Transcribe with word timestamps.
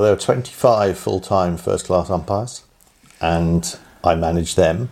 There 0.00 0.12
are 0.12 0.16
25 0.16 0.96
full 0.96 1.18
time 1.18 1.56
first 1.56 1.86
class 1.86 2.08
umpires, 2.08 2.62
and 3.20 3.76
I 4.04 4.14
manage 4.14 4.54
them. 4.54 4.90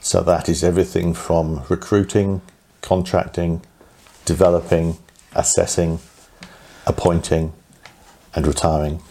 So 0.00 0.22
that 0.22 0.48
is 0.48 0.64
everything 0.64 1.12
from 1.12 1.64
recruiting, 1.68 2.40
contracting, 2.80 3.60
developing, 4.24 4.96
assessing, 5.34 5.98
appointing, 6.86 7.52
and 8.34 8.46
retiring. 8.46 9.02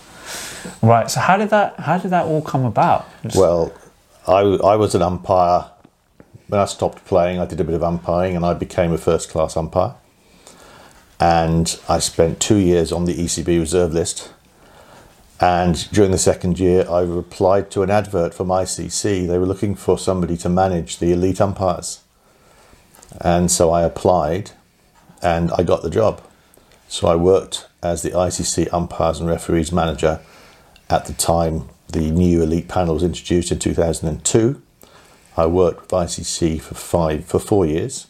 Right. 0.81 1.11
So 1.11 1.19
how 1.19 1.37
did 1.37 1.51
that 1.51 1.79
how 1.79 1.99
did 1.99 2.09
that 2.09 2.25
all 2.25 2.41
come 2.41 2.65
about? 2.65 3.07
Well, 3.35 3.71
I, 4.27 4.39
I 4.39 4.75
was 4.75 4.95
an 4.95 5.03
umpire. 5.03 5.69
When 6.47 6.59
I 6.59 6.65
stopped 6.65 7.05
playing, 7.05 7.39
I 7.39 7.45
did 7.45 7.59
a 7.59 7.63
bit 7.63 7.75
of 7.75 7.83
umpiring 7.83 8.35
and 8.35 8.43
I 8.43 8.55
became 8.55 8.91
a 8.91 8.97
first 8.97 9.29
class 9.29 9.55
umpire. 9.55 9.93
And 11.19 11.79
I 11.87 11.99
spent 11.99 12.39
two 12.39 12.57
years 12.57 12.91
on 12.91 13.05
the 13.05 13.13
ECB 13.13 13.59
reserve 13.59 13.93
list. 13.93 14.33
And 15.41 15.91
during 15.91 16.11
the 16.11 16.19
second 16.19 16.59
year, 16.59 16.85
I 16.87 17.01
replied 17.01 17.71
to 17.71 17.81
an 17.81 17.89
advert 17.89 18.35
from 18.35 18.49
ICC. 18.49 19.27
They 19.27 19.39
were 19.39 19.47
looking 19.47 19.73
for 19.73 19.97
somebody 19.97 20.37
to 20.37 20.49
manage 20.49 20.99
the 20.99 21.11
elite 21.11 21.41
umpires. 21.41 22.01
And 23.19 23.49
so 23.49 23.71
I 23.71 23.81
applied 23.81 24.51
and 25.23 25.51
I 25.53 25.63
got 25.63 25.81
the 25.81 25.89
job. 25.89 26.21
So 26.87 27.07
I 27.07 27.15
worked 27.15 27.67
as 27.81 28.03
the 28.03 28.11
ICC 28.11 28.71
umpires 28.71 29.19
and 29.19 29.27
referees 29.27 29.71
manager 29.71 30.19
at 30.89 31.05
the 31.05 31.13
time 31.13 31.69
the 31.91 32.11
new 32.11 32.43
elite 32.43 32.67
panel 32.67 32.93
was 32.93 33.03
introduced 33.03 33.51
in 33.51 33.59
2002. 33.59 34.61
I 35.35 35.45
worked 35.47 35.81
with 35.81 35.89
ICC 35.91 36.61
for 36.61 36.75
five 36.75 37.25
for 37.25 37.39
four 37.39 37.65
years, 37.65 38.07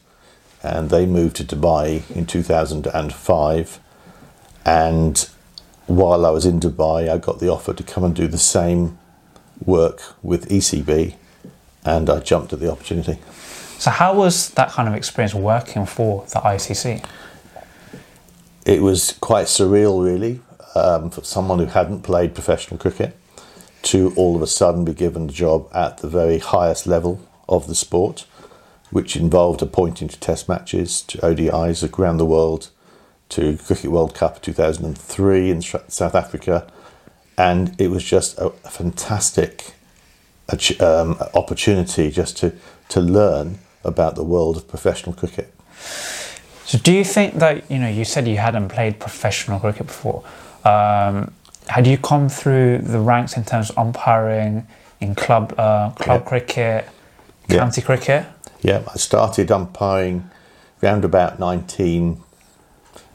and 0.61 0.89
they 0.89 1.05
moved 1.05 1.37
to 1.37 1.43
Dubai 1.43 2.09
in 2.11 2.25
2005. 2.25 3.79
And 4.65 5.29
while 5.87 6.25
I 6.25 6.29
was 6.29 6.45
in 6.45 6.59
Dubai, 6.59 7.09
I 7.09 7.17
got 7.17 7.39
the 7.39 7.49
offer 7.49 7.73
to 7.73 7.83
come 7.83 8.03
and 8.03 8.15
do 8.15 8.27
the 8.27 8.37
same 8.37 8.97
work 9.65 10.01
with 10.23 10.49
ECB, 10.49 11.15
and 11.85 12.09
I 12.09 12.19
jumped 12.19 12.53
at 12.53 12.59
the 12.59 12.71
opportunity. 12.71 13.19
So 13.77 13.89
how 13.91 14.13
was 14.13 14.51
that 14.51 14.69
kind 14.69 14.87
of 14.87 14.95
experience 14.95 15.33
working 15.33 15.85
for 15.85 16.25
the 16.27 16.39
ICC? 16.39 17.03
It 18.65 18.81
was 18.81 19.17
quite 19.21 19.47
surreal, 19.47 20.03
really, 20.03 20.41
um, 20.75 21.09
for 21.09 21.23
someone 21.23 21.59
who 21.59 21.65
hadn't 21.65 22.03
played 22.03 22.35
professional 22.35 22.77
cricket 22.77 23.17
to 23.83 24.13
all 24.15 24.35
of 24.35 24.41
a 24.41 24.47
sudden 24.47 24.85
be 24.85 24.93
given 24.93 25.29
a 25.29 25.31
job 25.31 25.67
at 25.73 25.97
the 25.97 26.07
very 26.07 26.37
highest 26.37 26.85
level 26.85 27.27
of 27.49 27.67
the 27.67 27.75
sport, 27.75 28.25
which 28.91 29.15
involved 29.15 29.61
appointing 29.61 30.07
to 30.07 30.19
test 30.19 30.47
matches, 30.47 31.01
to 31.01 31.17
ODIs 31.19 31.97
around 31.97 32.17
the 32.17 32.25
world, 32.25 32.69
to 33.31 33.57
Cricket 33.57 33.91
World 33.91 34.13
Cup 34.13 34.41
2003 34.41 35.49
in 35.49 35.61
South 35.61 36.15
Africa. 36.15 36.67
And 37.37 37.79
it 37.79 37.89
was 37.89 38.03
just 38.03 38.37
a 38.37 38.49
fantastic 38.49 39.73
um, 40.79 41.17
opportunity 41.33 42.11
just 42.11 42.37
to, 42.37 42.53
to 42.89 42.99
learn 42.99 43.59
about 43.83 44.15
the 44.15 44.23
world 44.23 44.57
of 44.57 44.67
professional 44.67 45.15
cricket. 45.15 45.53
So, 46.65 46.77
do 46.77 46.93
you 46.93 47.03
think 47.03 47.35
that 47.35 47.69
you 47.69 47.79
know 47.79 47.89
you 47.89 48.05
said 48.05 48.27
you 48.27 48.37
hadn't 48.37 48.69
played 48.69 48.99
professional 48.99 49.59
cricket 49.59 49.87
before? 49.87 50.23
Um, 50.63 51.33
had 51.67 51.87
you 51.87 51.97
come 51.97 52.29
through 52.29 52.79
the 52.79 52.99
ranks 52.99 53.35
in 53.35 53.43
terms 53.43 53.69
of 53.69 53.77
umpiring 53.77 54.67
in 54.99 55.15
club 55.15 55.53
uh, 55.57 55.89
club 55.91 56.25
cricket, 56.25 56.87
county 57.49 57.81
cricket? 57.81 58.25
Yeah, 58.61 58.83
I 58.87 58.97
started 58.97 59.51
umpiring 59.51 60.29
around 60.83 61.03
about 61.03 61.39
19, 61.39 62.21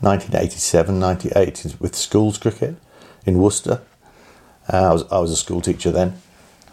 1987, 0.01 0.99
98 0.99 1.77
with 1.81 1.95
schools 1.95 2.39
cricket 2.39 2.77
in 3.25 3.39
Worcester. 3.39 3.83
Uh, 4.73 4.91
I, 4.91 4.93
was, 4.93 5.13
I 5.13 5.19
was 5.19 5.31
a 5.31 5.37
school 5.37 5.61
teacher 5.61 5.91
then. 5.91 6.21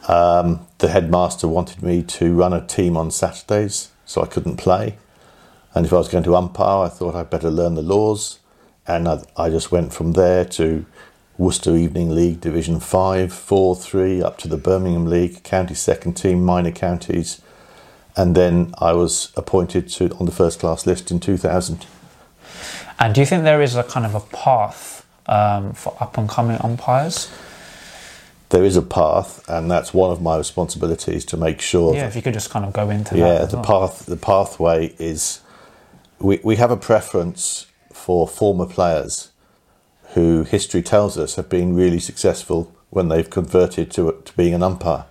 Um, 0.08 0.68
the 0.80 0.90
headmaster 0.90 1.48
wanted 1.48 1.82
me 1.82 2.04
to 2.04 2.34
run 2.34 2.54
a 2.54 2.66
team 2.66 2.98
on 2.98 3.12
Saturdays, 3.12 3.92
so 4.06 4.22
I 4.22 4.26
couldn't 4.26 4.58
play. 4.58 4.98
And 5.74 5.86
if 5.86 5.94
I 5.94 5.98
was 5.98 6.10
going 6.10 6.24
to 6.26 6.36
umpire, 6.36 6.86
I 6.86 6.90
thought 6.90 7.16
I'd 7.16 7.30
better 7.30 7.50
learn 7.50 7.76
the 7.76 7.82
laws. 7.82 8.40
And 8.86 9.08
I, 9.08 9.24
I 9.38 9.50
just 9.50 9.72
went 9.72 9.94
from 9.94 10.14
there 10.14 10.44
to 10.46 10.86
Worcester 11.38 11.76
Evening 11.76 12.14
League 12.14 12.42
Division 12.42 12.80
5, 12.80 13.34
4, 13.34 13.76
3, 13.76 14.22
up 14.22 14.38
to 14.40 14.48
the 14.48 14.58
Birmingham 14.58 15.06
League, 15.06 15.42
county 15.44 15.74
second 15.74 16.14
team, 16.14 16.44
minor 16.44 16.72
counties. 16.72 17.42
And 18.16 18.36
then 18.36 18.74
I 18.78 18.94
was 18.94 19.32
appointed 19.36 19.90
to 19.90 20.12
on 20.20 20.26
the 20.26 20.32
first 20.32 20.60
class 20.60 20.86
list 20.86 21.10
in 21.10 21.20
2000. 21.20 21.88
And 23.04 23.14
do 23.14 23.20
you 23.20 23.28
think 23.28 23.44
there 23.44 23.62
is 23.62 23.76
a 23.76 23.84
kind 23.84 24.06
of 24.06 24.16
a 24.16 24.22
path 24.22 25.06
um, 25.26 25.74
for 25.74 25.94
up 26.00 26.18
and 26.18 26.30
coming 26.30 26.58
umpires? 26.62 27.30
There 28.48 28.64
is 28.64 28.78
a 28.78 28.82
path, 28.82 29.44
and 29.50 29.70
that's 29.70 29.94
one 29.94 30.10
of 30.10 30.22
my 30.22 30.38
responsibilities 30.38 31.26
to 31.26 31.36
make 31.36 31.60
sure. 31.60 31.94
Yeah, 31.94 32.04
that, 32.04 32.08
if 32.08 32.16
you 32.16 32.22
could 32.22 32.34
just 32.34 32.50
kind 32.50 32.64
of 32.64 32.72
go 32.72 32.90
into 32.90 33.18
yeah, 33.18 33.26
that. 33.26 33.40
Yeah, 33.42 33.46
the 33.48 33.58
well. 33.58 33.66
path. 33.66 34.06
The 34.06 34.16
pathway 34.16 34.96
is. 35.00 35.42
We 36.20 36.40
we 36.46 36.56
have 36.56 36.72
a 36.72 36.78
preference 36.78 37.68
for 37.92 38.26
former 38.26 38.66
players 38.66 39.32
who 40.14 40.44
history 40.44 40.82
tells 40.82 41.18
us 41.18 41.36
have 41.36 41.50
been 41.50 41.76
really 41.76 42.00
successful 42.00 42.74
when 42.90 43.10
they've 43.10 43.30
converted 43.30 43.92
to, 43.92 44.22
to 44.24 44.34
being 44.38 44.54
an 44.54 44.64
umpire. 44.64 45.04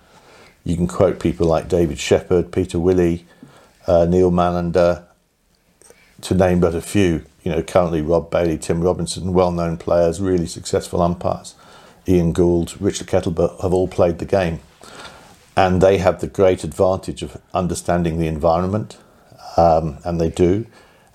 You 0.65 0.77
can 0.77 0.87
quote 0.87 1.21
people 1.21 1.47
like 1.47 1.69
David 1.69 1.99
Shepherd, 1.99 2.53
Peter 2.53 2.79
Willey, 2.79 3.27
uh, 3.87 4.07
Neil 4.07 4.31
Mallender, 4.31 5.05
to 6.23 6.35
name 6.35 6.61
but 6.61 6.75
a 6.75 6.81
few. 6.81 7.27
You 7.43 7.53
know, 7.53 7.63
currently 7.63 8.03
Rob 8.03 8.31
Bailey, 8.31 8.59
Tim 8.59 8.81
Robinson, 8.83 9.33
well-known 9.33 9.77
players, 9.77 10.21
really 10.21 10.47
successful 10.47 11.03
umpires. 11.03 11.55
Ian 12.07 12.33
Gould, 12.33 12.81
Richard 12.81 13.07
Kettleborough 13.07 13.61
have 13.63 13.73
all 13.73 13.89
played 13.89 14.19
the 14.19 14.25
game, 14.25 14.61
and 15.57 15.81
they 15.81 15.99
have 15.99 16.21
the 16.21 16.27
great 16.27 16.65
advantage 16.65 17.23
of 17.23 17.41
understanding 17.53 18.19
the 18.19 18.27
environment, 18.27 18.97
um, 19.57 19.99
and 20.05 20.21
they 20.21 20.31
do 20.31 20.67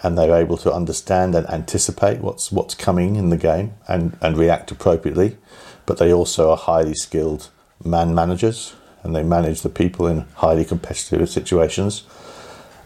and 0.03 0.17
they're 0.17 0.35
able 0.35 0.57
to 0.57 0.71
understand 0.71 1.33
and 1.35 1.49
anticipate 1.49 2.19
what's 2.19 2.51
what's 2.51 2.75
coming 2.75 3.15
in 3.15 3.29
the 3.29 3.37
game 3.37 3.73
and, 3.87 4.17
and 4.21 4.37
react 4.37 4.71
appropriately. 4.71 5.37
But 5.85 5.97
they 5.97 6.13
also 6.13 6.51
are 6.51 6.57
highly 6.57 6.93
skilled 6.93 7.49
man 7.83 8.13
managers 8.13 8.75
and 9.03 9.15
they 9.15 9.23
manage 9.23 9.61
the 9.61 9.69
people 9.69 10.07
in 10.07 10.25
highly 10.35 10.65
competitive 10.65 11.29
situations. 11.29 12.03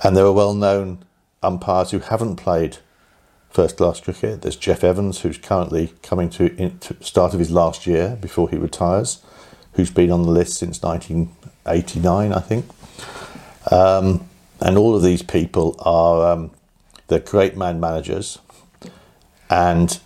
And 0.04 0.16
there 0.16 0.26
are 0.26 0.32
well 0.32 0.54
known 0.54 1.04
umpires 1.44 1.92
who 1.92 2.00
haven't 2.00 2.38
played 2.38 2.78
first 3.52 3.78
class 3.78 4.00
cricket. 4.00 4.42
There's 4.42 4.56
Jeff 4.56 4.84
Evans, 4.84 5.22
who's 5.22 5.38
currently 5.38 5.94
coming 6.02 6.30
to, 6.32 6.70
to 6.70 7.04
start 7.04 7.34
of 7.34 7.40
his 7.40 7.52
last 7.52 7.86
year 7.86 8.18
before 8.20 8.50
he 8.50 8.58
retires, 8.58 9.22
who's 9.74 9.92
been 9.92 10.12
on 10.12 10.24
the 10.24 10.32
list 10.32 10.58
since 10.58 10.82
1989, 10.82 12.34
I 12.34 12.40
think. 12.40 12.66
Um, 13.72 14.28
and 14.60 14.78
all 14.78 14.96
of 14.96 15.04
these 15.04 15.22
people 15.22 15.76
are 15.80 16.32
um, 16.32 16.52
they're 17.08 17.20
great 17.20 17.58
man 17.58 17.80
managers, 17.80 18.40
and 19.50 20.00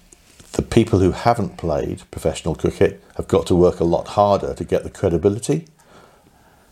the 0.54 0.62
people 0.62 1.00
who 1.00 1.12
haven't 1.12 1.58
played 1.58 2.02
professional 2.10 2.56
cricket 2.56 3.04
have 3.18 3.28
got 3.28 3.46
to 3.48 3.56
work 3.56 3.80
a 3.80 3.84
lot 3.84 4.10
harder 4.10 4.54
to 4.54 4.64
get 4.64 4.84
the 4.84 4.90
credibility. 4.90 5.68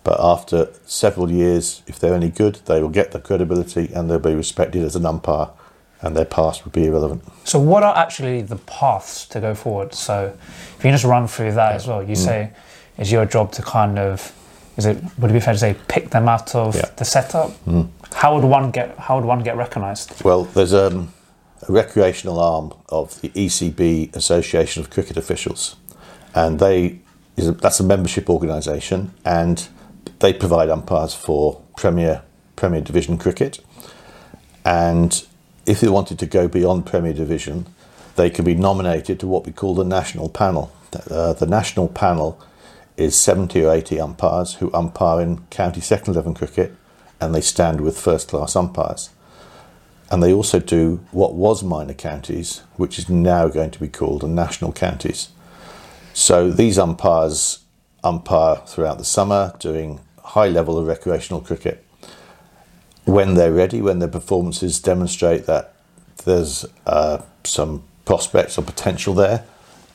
But 0.04 0.20
after 0.20 0.74
several 0.86 1.32
years, 1.32 1.82
if 1.88 2.00
they're 2.00 2.14
any 2.14 2.30
good, 2.30 2.56
they 2.66 2.82
will 2.82 2.90
get 2.90 3.12
the 3.12 3.20
credibility 3.20 3.92
and 3.94 4.10
they'll 4.10 4.20
be 4.20 4.36
respected 4.36 4.84
as 4.84 4.96
an 4.96 5.06
umpire, 5.06 5.50
and 6.04 6.16
their 6.16 6.26
past 6.26 6.66
would 6.66 6.74
be 6.74 6.86
irrelevant. 6.86 7.24
So, 7.46 7.60
what 7.60 7.82
are 7.82 7.96
actually 7.96 8.42
the 8.42 8.58
paths 8.58 9.26
to 9.28 9.40
go 9.40 9.56
forward? 9.56 9.94
So, 9.94 10.38
if 10.78 10.86
you 10.86 10.92
just 10.92 11.06
run 11.06 11.28
through 11.28 11.54
that 11.54 11.74
as 11.74 11.88
well, 11.88 12.04
you 12.04 12.14
mm. 12.14 12.18
say 12.18 12.52
it's 12.98 13.12
your 13.12 13.26
job 13.26 13.52
to 13.54 13.62
kind 13.62 13.98
of 13.98 14.32
is 14.78 14.86
it 14.86 14.98
would 15.18 15.32
it 15.32 15.34
be 15.34 15.40
fair 15.40 15.54
to 15.54 15.60
say 15.60 15.76
pick 15.88 16.10
them 16.10 16.28
out 16.28 16.54
of 16.56 16.76
yeah. 16.76 16.90
the 16.98 17.06
setup? 17.06 17.52
Mm. 17.66 17.90
How 18.14 18.36
would 18.36 18.44
one 18.44 18.72
get 18.72 18.98
how 18.98 19.16
would 19.18 19.26
one 19.26 19.44
get 19.44 19.56
recognised? 19.56 20.24
Well, 20.24 20.44
there's 20.44 20.74
um, 20.74 21.14
a 21.68 21.72
recreational 21.72 22.40
arm 22.40 22.74
of 22.90 23.20
the 23.22 23.30
ECB 23.30 24.16
Association 24.16 24.84
of 24.84 24.90
Cricket 24.90 25.18
Officials, 25.18 25.78
and 26.36 26.60
they 26.60 27.00
a, 27.38 27.52
that's 27.52 27.80
a 27.80 27.84
membership 27.84 28.30
organisation, 28.30 29.14
and 29.24 29.68
they 30.20 30.34
provide 30.34 30.70
umpires 30.70 31.14
for 31.14 31.62
Premier 31.78 32.24
Premier 32.56 32.82
Division 32.82 33.18
cricket, 33.18 33.60
and 34.66 35.26
if 35.66 35.80
they 35.80 35.90
wanted 35.90 36.20
to 36.20 36.26
go 36.26 36.48
beyond 36.48 36.86
Premier 36.86 37.14
Division, 37.14 37.66
they 38.16 38.30
could 38.30 38.46
be 38.46 38.56
nominated 38.56 39.20
to 39.20 39.28
what 39.28 39.46
we 39.46 39.52
call 39.52 39.76
the 39.76 39.84
national 39.84 40.30
panel. 40.30 40.72
Uh, 41.10 41.34
the 41.34 41.48
national 41.48 41.88
panel 41.88 42.40
is 42.98 43.16
70 43.16 43.64
or 43.66 43.74
80 43.74 44.00
umpires 44.00 44.56
who 44.56 44.72
umpire 44.74 45.22
in 45.22 45.40
county 45.50 45.82
second 45.82 46.14
11 46.14 46.36
cricket 46.36 46.76
and 47.20 47.34
they 47.34 47.42
stand 47.42 47.82
with 47.82 48.00
first 48.00 48.28
class 48.28 48.56
umpires. 48.56 49.10
And 50.12 50.22
they 50.22 50.34
also 50.34 50.60
do 50.60 51.04
what 51.12 51.34
was 51.34 51.64
minor 51.64 51.94
counties, 51.94 52.62
which 52.76 53.00
is 53.00 53.10
now 53.10 53.48
going 53.48 53.72
to 53.72 53.80
be 53.80 53.88
called 53.88 54.22
the 54.22 54.28
national 54.28 54.74
counties. 54.74 55.30
So 56.14 56.52
these 56.52 56.78
umpires 56.78 57.60
umpire 58.04 58.58
throughout 58.68 59.00
the 59.00 59.06
summer 59.06 59.54
doing 59.58 60.02
high 60.24 60.50
level 60.50 60.78
of 60.78 60.86
recreational 60.86 61.42
cricket. 61.42 61.84
When 63.06 63.34
they're 63.34 63.52
ready, 63.52 63.82
when 63.82 64.00
their 64.00 64.10
performances 64.10 64.80
demonstrate 64.80 65.46
that 65.46 65.74
there's 66.26 66.66
uh, 66.86 67.22
some 67.44 67.84
prospects 68.06 68.58
or 68.58 68.64
potential 68.64 69.14
there, 69.14 69.46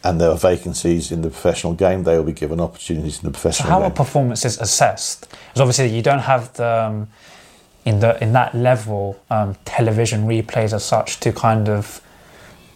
and 0.04 0.20
there 0.20 0.30
are 0.30 0.36
vacancies 0.36 1.10
in 1.10 1.22
the 1.22 1.28
professional 1.28 1.74
game, 1.74 2.04
they 2.04 2.16
will 2.16 2.24
be 2.24 2.32
given 2.32 2.60
opportunities 2.60 3.18
in 3.18 3.24
the 3.24 3.30
professional 3.30 3.66
so 3.66 3.70
how 3.70 3.80
game. 3.80 3.90
are 3.90 3.94
performances 3.94 4.58
assessed? 4.58 5.28
Because 5.30 5.60
obviously 5.60 5.88
you 5.88 6.02
don't 6.02 6.20
have 6.20 6.52
the 6.54 6.84
um, 6.86 7.08
in 7.84 8.00
the 8.00 8.22
in 8.22 8.32
that 8.32 8.54
level 8.54 9.18
um, 9.30 9.56
television 9.64 10.26
replays 10.26 10.72
as 10.72 10.84
such 10.84 11.20
to 11.20 11.32
kind 11.32 11.68
of 11.68 12.00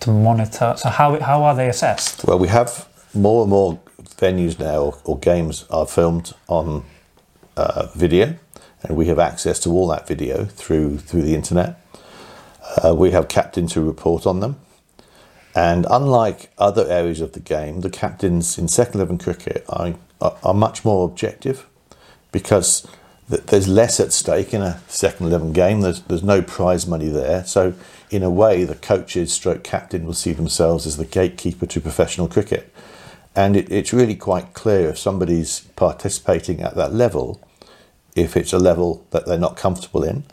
to 0.00 0.10
monitor. 0.10 0.74
So 0.76 0.88
how 0.88 1.20
how 1.20 1.42
are 1.44 1.54
they 1.54 1.68
assessed? 1.68 2.24
Well, 2.24 2.38
we 2.38 2.48
have 2.48 2.88
more 3.14 3.42
and 3.42 3.50
more 3.50 3.78
venues 4.16 4.58
now 4.58 4.78
or, 4.82 4.98
or 5.04 5.18
games 5.18 5.64
are 5.70 5.86
filmed 5.86 6.32
on 6.48 6.84
uh, 7.56 7.86
video, 7.94 8.34
and 8.82 8.96
we 8.96 9.06
have 9.06 9.18
access 9.18 9.58
to 9.60 9.70
all 9.70 9.86
that 9.88 10.06
video 10.06 10.44
through 10.44 10.98
through 10.98 11.22
the 11.22 11.34
internet. 11.34 11.80
Uh, 12.82 12.94
we 12.94 13.10
have 13.10 13.28
captains 13.28 13.74
who 13.74 13.86
report 13.86 14.26
on 14.26 14.40
them. 14.40 14.56
And 15.54 15.86
unlike 15.90 16.50
other 16.56 16.88
areas 16.88 17.20
of 17.20 17.32
the 17.32 17.40
game, 17.40 17.82
the 17.82 17.90
captains 17.90 18.56
in 18.56 18.68
second 18.68 19.00
eleven 19.00 19.18
cricket 19.18 19.64
are, 19.68 19.94
are, 20.20 20.36
are 20.42 20.54
much 20.54 20.84
more 20.84 21.04
objective 21.04 21.66
because 22.30 22.86
th- 23.28 23.42
there's 23.42 23.68
less 23.68 24.00
at 24.00 24.12
stake 24.12 24.54
in 24.54 24.62
a 24.62 24.80
second 24.88 25.26
eleven 25.26 25.52
game. 25.52 25.82
There's 25.82 26.00
there's 26.02 26.22
no 26.22 26.40
prize 26.40 26.86
money 26.86 27.08
there, 27.08 27.44
so 27.44 27.74
in 28.10 28.22
a 28.22 28.30
way, 28.30 28.64
the 28.64 28.74
coaches, 28.74 29.32
stroke 29.32 29.62
captain, 29.64 30.06
will 30.06 30.12
see 30.14 30.32
themselves 30.32 30.86
as 30.86 30.96
the 30.96 31.04
gatekeeper 31.04 31.66
to 31.66 31.80
professional 31.80 32.28
cricket. 32.28 32.72
And 33.34 33.56
it, 33.56 33.72
it's 33.72 33.94
really 33.94 34.16
quite 34.16 34.52
clear 34.52 34.90
if 34.90 34.98
somebody's 34.98 35.60
participating 35.76 36.60
at 36.60 36.76
that 36.76 36.92
level, 36.92 37.40
if 38.14 38.36
it's 38.36 38.52
a 38.52 38.58
level 38.58 39.06
that 39.10 39.26
they're 39.26 39.38
not 39.38 39.56
comfortable 39.56 40.04
in, 40.04 40.24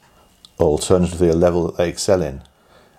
or 0.58 0.68
alternatively 0.68 1.30
a 1.30 1.36
level 1.36 1.66
that 1.66 1.78
they 1.78 1.90
excel 1.90 2.22
in. 2.22 2.42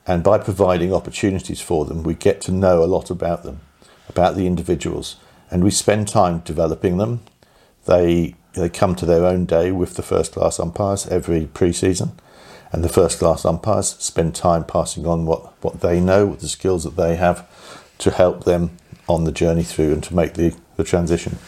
And 0.07 0.25
by 0.25 0.39
providing 0.39 0.93
opportunities 0.93 1.61
for 1.61 1.85
them, 1.85 2.03
we 2.03 2.15
get 2.15 2.41
to 2.43 2.53
know 2.53 2.83
a 2.83 2.87
lot 2.87 3.11
about 3.11 3.43
them, 3.43 3.61
about 4.09 4.35
the 4.35 4.47
individuals, 4.47 5.17
and 5.51 5.63
we 5.63 5.71
spend 5.71 6.09
time 6.09 6.41
developing 6.41 6.97
them. 6.97 7.21
They 7.87 8.35
they 8.55 8.69
come 8.69 8.97
to 8.97 9.07
their 9.07 9.25
own 9.25 9.45
day 9.45 9.71
with 9.71 9.95
the 9.95 10.03
first 10.03 10.33
class 10.33 10.59
umpires 10.59 11.07
every 11.07 11.47
pre-season, 11.47 12.13
and 12.73 12.83
the 12.83 12.89
first 12.89 13.19
class 13.19 13.45
umpires 13.45 13.89
spend 13.99 14.35
time 14.35 14.65
passing 14.65 15.07
on 15.07 15.25
what, 15.27 15.53
what 15.63 15.81
they 15.81 16.01
know, 16.01 16.27
what 16.27 16.41
the 16.41 16.49
skills 16.49 16.83
that 16.85 16.97
they 16.97 17.17
have, 17.17 17.47
to 17.99 18.11
help 18.11 18.45
them 18.45 18.77
on 19.07 19.25
the 19.25 19.33
journey 19.33 19.63
through 19.63 19.93
and 19.93 20.03
to 20.05 20.15
make 20.15 20.35
the, 20.35 20.55
the 20.77 20.85
transition. 20.85 21.39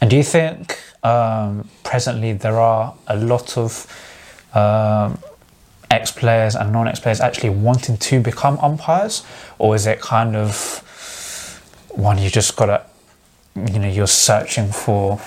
And 0.00 0.10
do 0.10 0.16
you 0.16 0.22
think 0.22 0.78
um, 1.04 1.68
presently 1.84 2.32
there 2.32 2.58
are 2.58 2.94
a 3.06 3.16
lot 3.16 3.56
of 3.56 3.86
um, 4.54 5.18
ex 5.90 6.10
players 6.10 6.56
and 6.56 6.72
non 6.72 6.88
ex 6.88 6.98
players 6.98 7.20
actually 7.20 7.50
wanting 7.50 7.96
to 7.98 8.20
become 8.20 8.58
umpires, 8.60 9.24
or 9.58 9.74
is 9.74 9.86
it 9.86 10.00
kind 10.00 10.34
of 10.34 10.80
one 11.90 12.18
you 12.18 12.30
just 12.30 12.56
got 12.56 12.66
to, 12.66 12.84
you 13.72 13.78
know, 13.78 13.88
you're 13.88 14.06
searching 14.06 14.72
for 14.72 15.20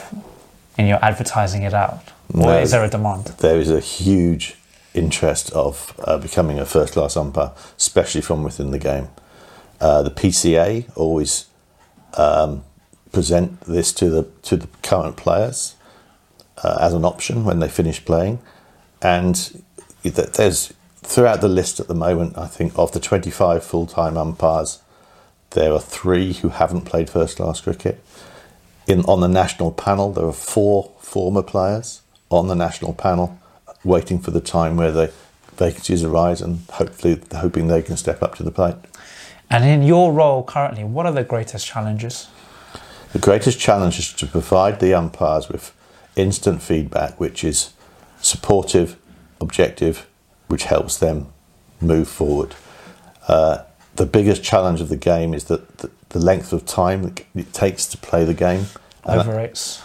and 0.77 0.88
you're 0.88 1.03
advertising 1.03 1.63
it 1.63 1.74
out? 1.74 2.03
Or 2.33 2.59
is 2.59 2.71
there 2.71 2.83
a 2.83 2.89
demand? 2.89 3.25
There 3.39 3.59
is 3.59 3.71
a 3.71 3.80
huge 3.80 4.56
interest 4.94 5.51
of 5.51 5.94
uh, 6.03 6.18
becoming 6.18 6.59
a 6.59 6.65
first 6.65 6.94
class 6.94 7.15
umpire, 7.15 7.51
especially 7.77 8.21
from 8.21 8.44
within 8.44 8.71
the 8.71 8.80
game. 8.80 9.07
Uh, 9.80 10.01
the 10.01 10.12
PCA 10.12 10.85
always 10.97 11.45
um, 12.15 12.63
present 13.18 13.60
this 13.62 13.92
to 13.92 14.12
the 14.12 14.24
to 14.44 14.56
the 14.56 14.68
current 14.84 15.18
players 15.18 15.74
uh, 16.64 16.78
as 16.80 16.94
an 16.94 17.04
option 17.04 17.44
when 17.44 17.60
they 17.60 17.68
finish 17.68 18.06
playing, 18.06 18.38
and 19.02 19.64
that 20.04 20.36
there's 20.36 20.72
throughout 20.98 21.42
the 21.42 21.48
list 21.48 21.80
at 21.80 21.88
the 21.88 21.96
moment. 21.96 22.38
I 22.38 22.46
think 22.46 22.78
of 22.78 22.92
the 22.92 23.00
25 23.00 23.64
full 23.64 23.88
time 23.88 24.18
umpires, 24.18 24.84
there 25.52 25.74
are 25.74 25.80
three 25.80 26.34
who 26.34 26.50
haven't 26.50 26.81
played 26.81 27.10
first 27.10 27.38
class 27.38 27.60
cricket. 27.60 28.04
In 28.86 29.02
on 29.06 29.19
the 29.22 29.28
national 29.28 29.72
panel, 29.72 30.14
there 30.14 30.25
are 30.25 30.42
four 30.54 30.92
former 31.00 31.42
players 31.42 32.04
on 32.30 32.48
the 32.48 32.56
national 32.56 32.94
panel, 32.94 33.40
waiting 33.84 34.19
for 34.19 34.30
the 34.30 34.42
time 34.42 34.78
where 34.78 34.92
the 34.92 35.12
vacancies 35.56 36.04
arise, 36.04 36.40
and 36.40 36.60
hopefully 36.69 37.19
hoping 37.34 37.66
they 37.66 37.81
can 37.81 37.98
step 37.98 38.22
up 38.22 38.36
to 38.36 38.44
the 38.44 38.52
plate. 38.52 38.75
And 39.50 39.66
in 39.66 39.81
your 39.81 40.14
role 40.14 40.44
currently, 40.44 40.84
what 40.84 41.08
are 41.08 41.12
the 41.12 41.24
greatest 41.24 41.66
challenges? 41.66 42.28
The 43.13 43.19
greatest 43.19 43.59
challenge 43.59 44.00
is 44.00 44.13
to 44.13 44.27
provide 44.27 44.80
the 44.80 44.94
umpires 44.94 45.50
with 45.50 45.74
instant 46.15 46.62
feedback, 46.62 47.19
which 47.19 47.44
is 47.44 47.74
supportive, 48.19 48.98
objective, 49.39 50.07
which 50.48 50.65
helps 50.65 50.98
them 50.98 51.27
move 51.80 52.07
forward. 52.07 52.56
Uh, 53.27 53.63
the 53.95 54.06
biggest 54.06 54.44
challenge 54.44 54.81
of 54.81 54.89
the 54.89 54.98
game 54.98 55.33
is 55.33 55.45
that 55.45 55.77
the, 55.80 55.89
the 56.09 56.19
length 56.19 56.54
of 56.54 56.65
time 56.65 57.13
it 57.36 57.54
takes 57.54 57.86
to 57.88 57.98
play 57.98 58.24
the 58.24 58.33
game. 58.33 58.68
Over 59.06 59.36
rates, 59.38 59.81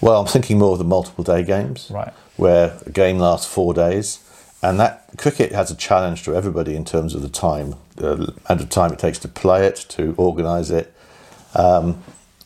Well, 0.00 0.20
I'm 0.20 0.26
thinking 0.26 0.58
more 0.58 0.72
of 0.72 0.78
the 0.78 0.84
multiple 0.84 1.24
day 1.24 1.42
games, 1.42 1.90
right? 1.90 2.12
where 2.36 2.78
a 2.84 2.90
game 2.90 3.18
lasts 3.18 3.50
four 3.52 3.72
days, 3.74 4.20
and 4.62 4.78
that 4.80 5.08
cricket 5.16 5.52
has 5.52 5.70
a 5.70 5.74
challenge 5.74 6.24
to 6.24 6.34
everybody 6.34 6.74
in 6.74 6.84
terms 6.84 7.14
of 7.14 7.22
the 7.22 7.28
time, 7.28 7.74
the 7.96 8.12
amount 8.12 8.60
of 8.60 8.68
time 8.68 8.92
it 8.92 8.98
takes 8.98 9.18
to 9.20 9.28
play 9.28 9.66
it, 9.66 9.76
to 9.90 10.14
organise 10.16 10.70
it. 10.70 10.92
Um, 11.54 12.02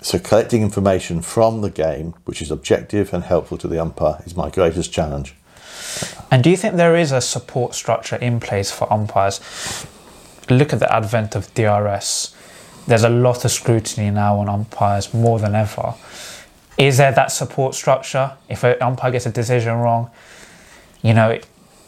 so, 0.08 0.18
collecting 0.18 0.62
information 0.62 1.20
from 1.20 1.60
the 1.60 1.68
game, 1.68 2.14
which 2.24 2.40
is 2.40 2.50
objective 2.50 3.12
and 3.12 3.24
helpful 3.24 3.58
to 3.58 3.68
the 3.68 3.78
umpire, 3.78 4.22
is 4.24 4.34
my 4.34 4.48
greatest 4.48 4.90
challenge. 4.90 5.34
And 6.30 6.42
do 6.42 6.48
you 6.48 6.56
think 6.56 6.76
there 6.76 6.96
is 6.96 7.12
a 7.12 7.20
support 7.20 7.74
structure 7.74 8.16
in 8.16 8.40
place 8.40 8.70
for 8.70 8.90
umpires? 8.90 9.38
Look 10.48 10.72
at 10.72 10.78
the 10.78 10.90
advent 10.90 11.34
of 11.36 11.52
DRS. 11.52 12.34
There's 12.86 13.04
a 13.04 13.10
lot 13.10 13.44
of 13.44 13.50
scrutiny 13.50 14.10
now 14.10 14.38
on 14.38 14.48
umpires 14.48 15.12
more 15.12 15.38
than 15.38 15.54
ever. 15.54 15.92
Is 16.78 16.96
there 16.96 17.12
that 17.12 17.30
support 17.30 17.74
structure? 17.74 18.32
If 18.48 18.64
an 18.64 18.80
umpire 18.80 19.10
gets 19.10 19.26
a 19.26 19.30
decision 19.30 19.74
wrong, 19.74 20.10
you 21.02 21.12
know, 21.12 21.38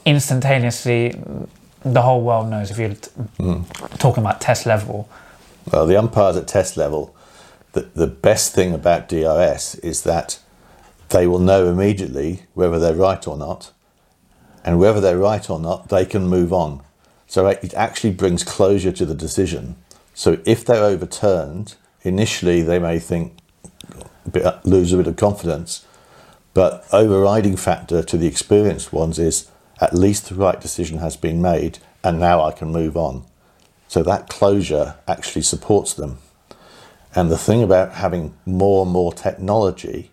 instantaneously 0.05 1.19
the 1.83 2.03
whole 2.03 2.21
world 2.21 2.51
knows 2.51 2.71
if 2.71 2.79
you're 2.79 2.91
t- 2.91 3.11
talking 3.97 4.23
about 4.23 4.43
test 4.43 4.67
level. 4.67 5.09
Well, 5.73 5.87
the 5.87 5.97
umpires 5.97 6.37
at 6.37 6.47
test 6.47 6.77
level, 6.77 7.15
the, 7.73 7.83
the 7.95 8.07
best 8.07 8.55
thing 8.55 8.75
about 8.75 9.09
DRS 9.09 9.77
is 9.77 10.03
that 10.03 10.39
they 11.11 11.27
will 11.27 11.39
know 11.39 11.69
immediately 11.69 12.43
whether 12.55 12.79
they're 12.79 12.95
right 12.95 13.27
or 13.27 13.37
not, 13.37 13.73
and 14.65 14.79
whether 14.79 15.01
they're 15.01 15.19
right 15.19 15.49
or 15.49 15.59
not, 15.59 15.89
they 15.89 16.05
can 16.05 16.29
move 16.29 16.53
on. 16.53 16.83
So 17.27 17.47
it 17.47 17.75
actually 17.75 18.13
brings 18.13 18.43
closure 18.45 18.93
to 18.93 19.07
the 19.07 19.15
decision. 19.15 19.77
So 20.15 20.39
if 20.45 20.65
they're 20.65 20.85
overturned, 20.85 21.77
initially 22.03 22.63
they 22.63 22.79
may 22.79 22.99
think, 22.99 23.39
lose 24.65 24.93
a 24.93 24.97
bit 24.97 25.07
of 25.07 25.17
confidence, 25.17 25.85
but 26.55 26.87
overriding 26.93 27.57
factor 27.57 28.03
to 28.03 28.17
the 28.17 28.27
experienced 28.27 28.93
ones 28.93 29.19
is 29.19 29.49
at 29.81 29.95
least 29.95 30.29
the 30.29 30.35
right 30.35 30.61
decision 30.61 30.99
has 30.99 31.17
been 31.17 31.41
made, 31.41 31.79
and 32.03 32.19
now 32.19 32.43
I 32.45 32.53
can 32.53 32.73
move 32.73 32.97
on. 32.97 33.25
So 33.89 34.03
that 34.03 34.29
closure 34.29 34.97
actually 35.09 35.43
supports 35.43 35.95
them. 35.95 36.19
And 37.15 37.31
the 37.31 37.39
thing 37.39 37.63
about 37.63 37.95
having 37.95 38.35
more 38.47 38.85
and 38.85 38.93
more 38.93 39.13
technology, 39.13 40.11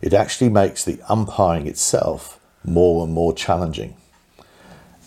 it 0.00 0.14
actually 0.14 0.48
makes 0.48 0.84
the 0.84 1.00
umpiring 1.08 1.66
itself 1.66 2.40
more 2.64 3.04
and 3.04 3.12
more 3.12 3.34
challenging. 3.34 3.96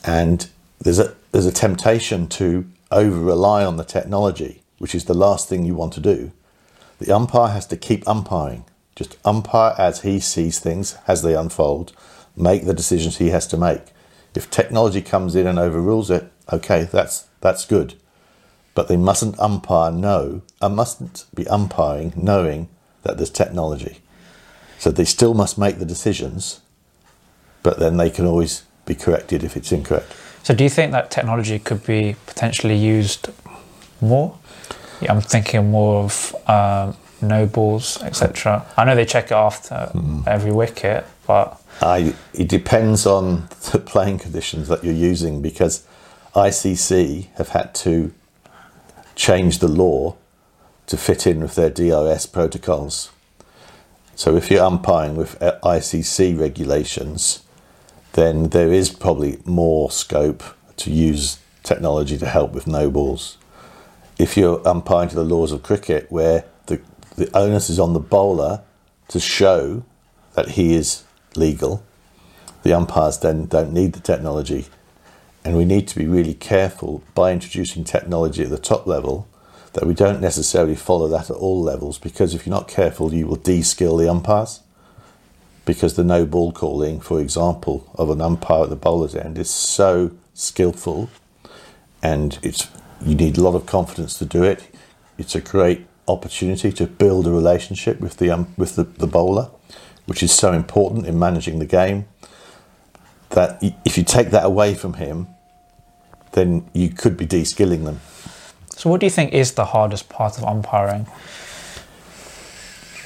And 0.06 0.48
there's 0.80 1.00
a 1.00 1.16
there's 1.32 1.46
a 1.46 1.52
temptation 1.52 2.28
to 2.28 2.70
over 2.92 3.20
rely 3.20 3.66
on 3.66 3.78
the 3.78 3.84
technology, 3.84 4.62
which 4.78 4.94
is 4.94 5.06
the 5.06 5.16
last 5.16 5.50
thing 5.50 5.66
you 5.66 5.74
want 5.74 5.94
to 5.94 6.00
do. 6.00 6.32
The 7.00 7.12
umpire 7.12 7.52
has 7.52 7.66
to 7.68 7.78
keep 7.78 8.08
umpiring. 8.08 8.66
Just 8.96 9.18
umpire 9.25 9.74
as 9.80 10.02
he 10.02 10.20
sees 10.20 10.60
things 10.60 10.96
as 11.08 11.24
they 11.24 11.36
unfold, 11.36 11.94
make 12.36 12.66
the 12.66 12.74
decisions 12.75 13.18
he 13.18 13.30
has 13.30 13.48
to 13.48 13.58
make. 13.58 13.82
If 14.36 14.52
technology 14.52 15.02
comes 15.02 15.36
in 15.36 15.48
and 15.48 15.58
overrules 15.58 16.12
it, 16.12 16.32
okay, 16.52 16.84
that's 16.84 17.28
that's 17.42 17.66
good. 17.66 17.96
But 18.75 18.88
they 18.88 18.98
mustn't 18.98 19.39
umpire 19.39 19.92
know 19.92 20.42
and 20.62 20.75
mustn't 20.75 21.25
be 21.34 21.48
umpiring 21.48 22.13
knowing 22.15 22.70
that 23.03 23.18
there's 23.18 23.30
technology. 23.30 24.00
So 24.80 24.92
they 24.92 25.06
still 25.06 25.34
must 25.34 25.58
make 25.58 25.80
the 25.80 25.86
decisions, 25.86 26.62
but 27.62 27.80
then 27.80 27.98
they 27.98 28.10
can 28.10 28.25
always 28.25 28.63
be 28.86 28.96
corrected 28.96 29.44
if 29.44 29.56
it's 29.56 29.72
incorrect. 29.72 30.12
So, 30.44 30.53
do 30.53 30.63
you 30.65 30.70
think 30.70 30.92
that 30.92 31.10
technology 31.10 31.58
could 31.58 31.86
be 31.86 32.18
potentially 32.25 32.75
used 32.75 33.30
more? 34.01 34.38
Yeah, 35.01 35.13
I'm 35.13 35.22
thinking 35.22 35.72
more 35.72 36.03
of 36.03 36.36
um, 36.50 36.98
no 37.22 37.46
balls, 37.46 38.01
etc. 38.03 38.65
I 38.75 38.84
know 38.84 38.96
they 38.96 39.06
check 39.06 39.25
it 39.25 39.32
after 39.32 39.89
every 40.27 40.51
wicket, 40.51 41.06
but 41.25 41.62
I, 41.82 42.13
it 42.34 42.50
depends 42.50 43.06
on 43.06 43.48
the 43.72 43.80
playing 43.80 44.20
conditions 44.20 44.68
that 44.68 44.84
you're 44.84 44.94
using 44.94 45.42
because 45.42 45.88
ICC 46.36 47.27
have 47.36 47.50
had 47.50 47.74
to 47.75 48.13
change 49.15 49.60
the 49.60 49.67
law 49.67 50.15
to 50.88 50.98
fit 50.98 51.25
in 51.25 51.39
with 51.39 51.55
their 51.55 51.70
DRS 51.70 52.25
protocols. 52.25 53.12
So 54.15 54.36
if 54.36 54.51
you're 54.51 54.63
umpiring 54.63 55.15
with 55.15 55.41
uh, 55.41 55.60
ICC 55.63 56.39
regulations, 56.39 57.43
then 58.13 58.50
there 58.50 58.72
is 58.72 58.91
probably 58.91 59.39
more 59.46 59.89
scope 59.89 60.43
to 60.77 60.91
use 60.91 61.39
technology 61.63 62.17
to 62.17 62.27
help 62.27 62.51
with 62.51 62.67
no 62.67 62.91
balls. 62.91 63.38
if 64.20 64.38
you're 64.38 64.65
umpiring 64.67 65.10
to 65.10 65.15
the 65.15 65.24
laws 65.24 65.51
of 65.51 65.63
cricket, 65.63 66.12
where 66.12 66.46
the, 66.67 66.79
the 67.17 67.29
onus 67.36 67.70
is 67.70 67.79
on 67.79 67.93
the 67.93 68.00
bowler 68.00 68.62
to 69.08 69.20
show 69.20 69.84
that 70.34 70.50
he 70.50 70.75
is 70.75 71.03
legal, 71.36 71.84
the 72.63 72.74
umpires 72.74 73.20
then 73.20 73.46
don't 73.46 73.74
need 73.74 73.93
the 73.93 74.00
technology. 74.00 74.65
And 75.46 75.58
we 75.58 75.66
need 75.66 75.88
to 75.90 75.98
be 75.98 76.08
really 76.08 76.34
careful 76.34 77.04
by 77.14 77.32
introducing 77.34 77.84
technology 77.84 78.44
at 78.44 78.50
the 78.50 78.58
top 78.58 78.88
level 78.88 79.28
that 79.74 79.86
we 79.86 79.94
don't 79.94 80.22
necessarily 80.22 80.76
follow 80.76 81.08
that 81.08 81.30
at 81.30 81.36
all 81.36 81.62
levels 81.62 81.98
because 81.98 82.34
if 82.34 82.46
you're 82.46 82.56
not 82.56 82.68
careful, 82.68 83.14
you 83.14 83.28
will 83.28 83.36
de 83.36 83.62
skill 83.62 83.98
the 83.98 84.10
umpires. 84.10 84.62
Because 85.66 85.96
the 85.96 86.04
no 86.04 86.26
ball 86.26 86.52
calling, 86.52 87.00
for 87.00 87.20
example, 87.20 87.90
of 87.96 88.10
an 88.10 88.22
umpire 88.22 88.64
at 88.64 88.70
the 88.70 88.76
bowler's 88.76 89.16
end 89.16 89.38
is 89.38 89.50
so 89.50 90.12
skillful 90.34 91.10
and 92.02 92.38
it's 92.44 92.68
you 93.02 93.16
need 93.16 93.38
a 93.38 93.42
lot 93.42 93.56
of 93.56 93.66
confidence 93.66 94.18
to 94.20 94.26
do 94.26 94.44
it. 94.44 94.70
It's 95.18 95.36
a 95.36 95.42
great 95.42 95.86
opportunity 96.08 96.72
to 96.74 96.86
build 96.86 97.28
a 97.28 97.32
relationship 97.32 98.00
with 98.00 98.18
the 98.18 98.30
um, 98.30 98.54
with 98.58 98.76
the, 98.76 98.84
the 98.84 99.08
bowler, 99.08 99.50
which 100.06 100.22
is 100.22 100.32
so 100.32 100.52
important 100.52 101.08
in 101.08 101.18
managing 101.18 101.60
the 101.60 101.66
game. 101.66 102.06
That 103.30 103.58
if 103.84 103.98
you 103.98 104.04
take 104.04 104.30
that 104.30 104.46
away 104.46 104.76
from 104.76 104.96
him, 104.96 105.28
then 106.34 106.70
you 106.74 106.90
could 106.90 107.18
be 107.18 107.25
de-skilling 107.25 107.86
them. 107.86 108.00
So, 108.70 108.90
what 108.90 109.00
do 109.00 109.06
you 109.06 109.12
think 109.12 109.34
is 109.34 109.54
the 109.54 109.66
hardest 109.66 110.10
part 110.10 110.38
of 110.38 110.44
umpiring? 110.44 111.08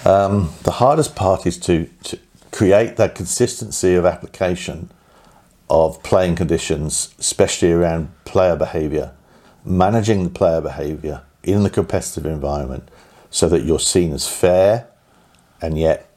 Um, 0.05 0.53
the 0.63 0.71
hardest 0.71 1.15
part 1.15 1.45
is 1.45 1.57
to, 1.59 1.89
to 2.03 2.19
create 2.51 2.95
that 2.97 3.15
consistency 3.15 3.95
of 3.95 4.05
application 4.05 4.89
of 5.69 6.01
playing 6.03 6.35
conditions, 6.35 7.13
especially 7.19 7.71
around 7.71 8.09
player 8.23 8.55
behaviour, 8.55 9.11
managing 9.65 10.23
the 10.23 10.29
player 10.29 10.61
behaviour 10.61 11.23
in 11.43 11.63
the 11.63 11.69
competitive 11.69 12.25
environment 12.25 12.89
so 13.29 13.49
that 13.49 13.63
you're 13.63 13.79
seen 13.79 14.13
as 14.13 14.27
fair 14.27 14.87
and 15.61 15.77
yet 15.77 16.09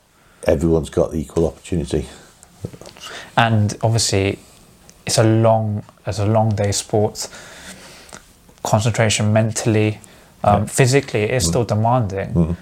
everyone's 0.46 0.90
got 0.90 1.14
equal 1.14 1.46
opportunity. 1.46 2.06
And 3.36 3.76
obviously, 3.82 4.38
it's 5.06 5.18
a 5.18 5.24
long, 5.24 5.82
it's 6.06 6.18
a 6.18 6.26
long 6.26 6.50
day 6.50 6.72
sports 6.72 7.28
Concentration 8.62 9.32
mentally, 9.32 10.00
um, 10.44 10.62
yeah. 10.62 10.66
physically, 10.66 11.22
it's 11.22 11.46
mm. 11.46 11.48
still 11.48 11.64
demanding. 11.64 12.34
Mm. 12.34 12.56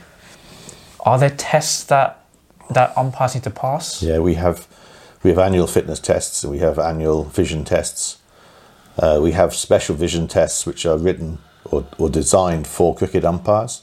Are 1.00 1.18
there 1.18 1.30
tests 1.30 1.82
that 1.84 2.24
that 2.70 2.96
umpires 2.96 3.34
need 3.34 3.42
to 3.44 3.50
pass? 3.50 4.00
Yeah, 4.00 4.20
we 4.20 4.34
have 4.34 4.68
we 5.24 5.30
have 5.30 5.40
annual 5.40 5.66
fitness 5.66 5.98
tests 5.98 6.44
we 6.44 6.58
have 6.58 6.78
annual 6.78 7.24
vision 7.24 7.64
tests. 7.64 8.18
Uh, 8.96 9.18
we 9.20 9.32
have 9.32 9.54
special 9.54 9.96
vision 9.96 10.28
tests 10.28 10.64
which 10.66 10.86
are 10.86 10.96
written 10.96 11.38
or, 11.64 11.84
or 11.98 12.08
designed 12.08 12.68
for 12.68 12.94
cricket 12.94 13.24
umpires, 13.24 13.82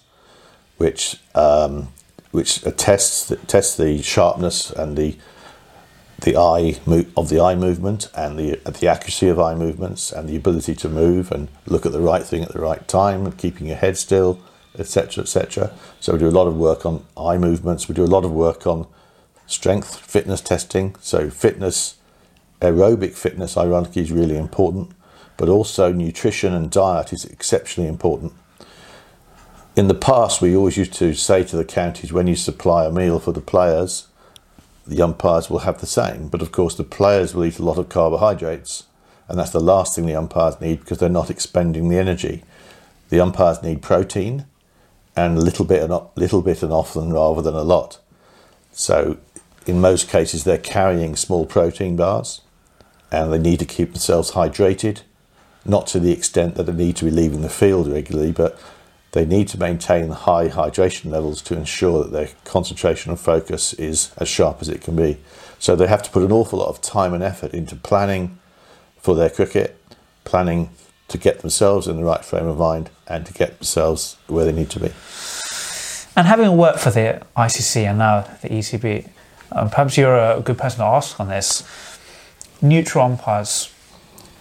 which 0.78 1.18
um, 1.36 1.90
which 2.32 2.62
tests 2.78 3.34
tests 3.48 3.76
the 3.76 4.02
sharpness 4.02 4.72
and 4.72 4.98
the 4.98 5.18
the 6.26 6.36
eye 6.36 6.76
of 7.16 7.30
the 7.30 7.40
eye 7.40 7.56
movement 7.56 8.10
and 8.16 8.38
the 8.38 8.56
the 8.80 8.88
accuracy 8.88 9.30
of 9.30 9.40
eye 9.40 9.54
movements 9.54 10.12
and 10.12 10.28
the 10.28 10.36
ability 10.36 10.74
to 10.74 10.90
move 10.90 11.32
and 11.32 11.48
look 11.68 11.86
at 11.86 11.92
the 11.92 12.02
right 12.02 12.24
thing 12.24 12.42
at 12.42 12.52
the 12.52 12.60
right 12.60 12.86
time 12.88 13.26
and 13.26 13.38
keeping 13.38 13.68
your 13.68 13.78
head 13.78 13.96
still, 13.96 14.40
etc., 14.78 15.22
etc. 15.24 15.72
So 16.00 16.14
we 16.14 16.20
do 16.20 16.28
a 16.28 16.32
lot 16.32 16.48
of 16.48 16.58
work 16.58 16.84
on 16.84 17.06
eye 17.16 17.38
movements. 17.38 17.88
We 17.88 17.94
do 17.94 18.04
a 18.04 18.08
lot 18.16 18.26
of 18.26 18.32
work 18.32 18.66
on 18.66 18.88
strength 19.46 20.00
fitness 20.00 20.42
testing. 20.42 20.96
So 21.00 21.30
fitness, 21.30 21.98
aerobic 22.60 23.14
fitness, 23.14 23.56
ironically, 23.56 24.02
is 24.02 24.12
really 24.12 24.36
important, 24.36 24.92
but 25.38 25.48
also 25.48 25.94
nutrition 25.94 26.54
and 26.54 26.72
diet 26.72 27.14
is 27.14 27.24
exceptionally 27.26 27.88
important. 27.88 28.34
In 29.76 29.90
the 29.90 29.94
past, 29.94 30.42
we 30.42 30.56
always 30.56 30.78
used 30.78 30.94
to 30.94 31.14
say 31.14 31.44
to 31.44 31.56
the 31.56 31.66
counties 31.66 32.12
when 32.12 32.26
you 32.26 32.36
supply 32.36 32.86
a 32.86 32.92
meal 32.92 33.20
for 33.20 33.32
the 33.32 33.42
players, 33.42 34.08
the 34.88 35.02
umpires 35.02 35.50
will 35.50 35.60
have 35.60 35.80
the 35.80 35.88
same. 35.88 36.28
But 36.28 36.42
of 36.42 36.52
course, 36.52 36.76
the 36.76 36.84
players 36.84 37.34
will 37.34 37.46
eat 37.46 37.60
a 37.60 37.64
lot 37.66 37.78
of 37.78 37.90
carbohydrates, 37.90 38.84
and 39.28 39.40
that's 39.40 39.52
the 39.52 39.60
last 39.60 39.96
thing 39.96 40.06
the 40.06 40.16
umpires 40.16 40.62
need 40.62 40.80
because 40.80 41.00
they're 41.00 41.10
not 41.10 41.30
expending 41.30 41.90
the 41.90 41.98
energy. 41.98 42.44
The 43.10 43.20
umpires 43.20 43.64
need 43.64 43.82
protein, 43.82 44.46
and 45.16 45.38
a 45.38 45.42
little 45.42 45.66
bit 45.66 45.82
and 45.82 46.02
little 46.16 46.42
bit 46.42 46.62
and 46.62 46.72
often 46.72 47.14
rather 47.14 47.42
than 47.42 47.56
a 47.56 47.64
lot. 47.64 48.00
So, 48.72 49.18
in 49.66 49.80
most 49.80 50.10
cases, 50.10 50.44
they're 50.44 50.58
carrying 50.58 51.16
small 51.16 51.46
protein 51.46 51.96
bars, 51.96 52.42
and 53.12 53.32
they 53.32 53.40
need 53.40 53.60
to 53.60 53.66
keep 53.66 53.92
themselves 53.92 54.32
hydrated, 54.32 55.02
not 55.64 55.88
to 55.88 56.00
the 56.00 56.12
extent 56.12 56.56
that 56.56 56.64
they 56.64 56.74
need 56.74 56.98
to 56.98 57.06
be 57.06 57.12
leaving 57.12 57.42
the 57.42 57.50
field 57.50 57.88
regularly, 57.88 58.32
but 58.32 58.60
they 59.16 59.26
need 59.26 59.48
to 59.48 59.58
maintain 59.58 60.10
high 60.10 60.50
hydration 60.50 61.10
levels 61.10 61.42
to 61.42 61.56
ensure 61.56 62.04
that 62.04 62.12
their 62.12 62.30
concentration 62.44 63.12
and 63.12 63.20
focus 63.20 63.72
is 63.76 64.12
as 64.18 64.28
sharp 64.28 64.58
as 64.60 64.68
it 64.68 64.82
can 64.82 64.94
be. 64.94 65.18
So 65.58 65.74
they 65.74 65.88
have 65.88 66.04
to 66.04 66.10
put 66.10 66.22
an 66.24 66.34
awful 66.34 66.60
lot 66.60 66.68
of 66.68 66.82
time 66.82 67.14
and 67.14 67.24
effort 67.24 67.54
into 67.54 67.78
planning 67.78 68.38
for 68.98 69.16
their 69.16 69.30
cricket, 69.30 69.82
planning 70.26 70.70
to 71.08 71.18
get 71.18 71.40
themselves 71.40 71.88
in 71.88 71.96
the 71.96 72.04
right 72.04 72.26
frame 72.26 72.46
of 72.46 72.58
mind 72.58 72.90
and 73.08 73.26
to 73.26 73.32
get 73.32 73.58
themselves 73.58 74.18
where 74.28 74.44
they 74.44 74.52
need 74.52 74.70
to 74.72 74.82
be. 74.82 74.92
And 76.18 76.28
having 76.28 76.58
worked 76.58 76.80
for 76.80 76.92
the 76.92 77.22
ICC 77.38 77.84
and 77.86 77.98
now 78.00 78.22
the 78.42 78.50
ECB, 78.50 79.10
um, 79.54 79.70
perhaps 79.70 79.98
you're 79.98 80.18
a 80.18 80.42
good 80.42 80.58
person 80.58 80.80
to 80.80 80.86
ask 80.86 81.22
on 81.22 81.30
this. 81.30 81.64
Neutral 82.62 83.06
umpires, 83.06 83.74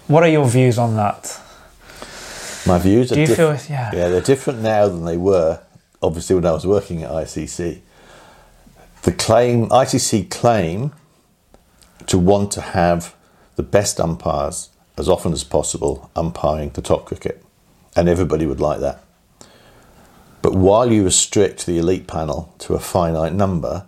what 0.09 0.25
are 0.25 0.29
your 0.29 0.49
views 0.49 0.79
on 0.79 0.97
that? 0.97 1.41
My 2.67 2.79
views 2.79 3.13
are. 3.13 3.17
Do 3.17 3.21
you 3.21 3.27
diff- 3.27 3.37
feel? 3.37 3.57
Yeah. 3.69 3.91
Yeah, 3.95 4.09
they're 4.09 4.21
different 4.21 4.61
now 4.61 4.89
than 4.89 5.05
they 5.05 5.17
were. 5.17 5.61
Obviously, 6.03 6.37
when 6.37 6.47
I 6.47 6.53
was 6.53 6.67
working 6.67 7.03
at 7.03 7.11
ICC, 7.11 7.81
the 9.03 9.13
claim 9.13 9.69
ICC 9.69 10.31
claim 10.31 10.93
to 12.07 12.19
want 12.19 12.51
to 12.53 12.61
have 12.61 13.15
the 13.57 13.63
best 13.63 14.01
umpires 14.01 14.71
as 14.97 15.09
often 15.09 15.33
as 15.33 15.45
possible 15.45 16.11
umpiring 16.15 16.71
the 16.71 16.83
top 16.83 17.05
cricket, 17.07 17.43
and 17.97 18.09
everybody 18.09 18.47
would 18.47 18.61
like 18.61 18.81
that. 18.81 19.03
But 20.43 20.55
while 20.55 20.93
you 20.93 21.05
restrict 21.05 21.67
the 21.67 21.79
elite 21.79 22.07
panel 22.07 22.55
to 22.61 22.75
a 22.75 22.79
finite 22.79 23.33
number, 23.33 23.87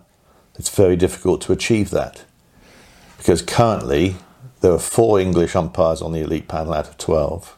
it's 0.55 0.69
very 0.75 0.95
difficult 0.95 1.41
to 1.41 1.53
achieve 1.53 1.91
that. 1.91 2.25
Because 3.17 3.41
currently, 3.41 4.15
there 4.61 4.71
are 4.71 4.79
four 4.79 5.19
English 5.19 5.55
umpires 5.55 6.01
on 6.01 6.13
the 6.13 6.21
elite 6.21 6.47
panel 6.47 6.73
out 6.73 6.87
of 6.87 6.97
12 6.97 7.56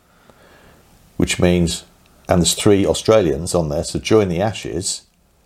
which 1.20 1.38
means, 1.38 1.84
and 2.30 2.40
there's 2.40 2.54
three 2.54 2.86
Australians 2.86 3.54
on 3.54 3.68
there. 3.68 3.84
So 3.84 4.00
during 4.00 4.30
the 4.30 4.40
Ashes, 4.40 5.02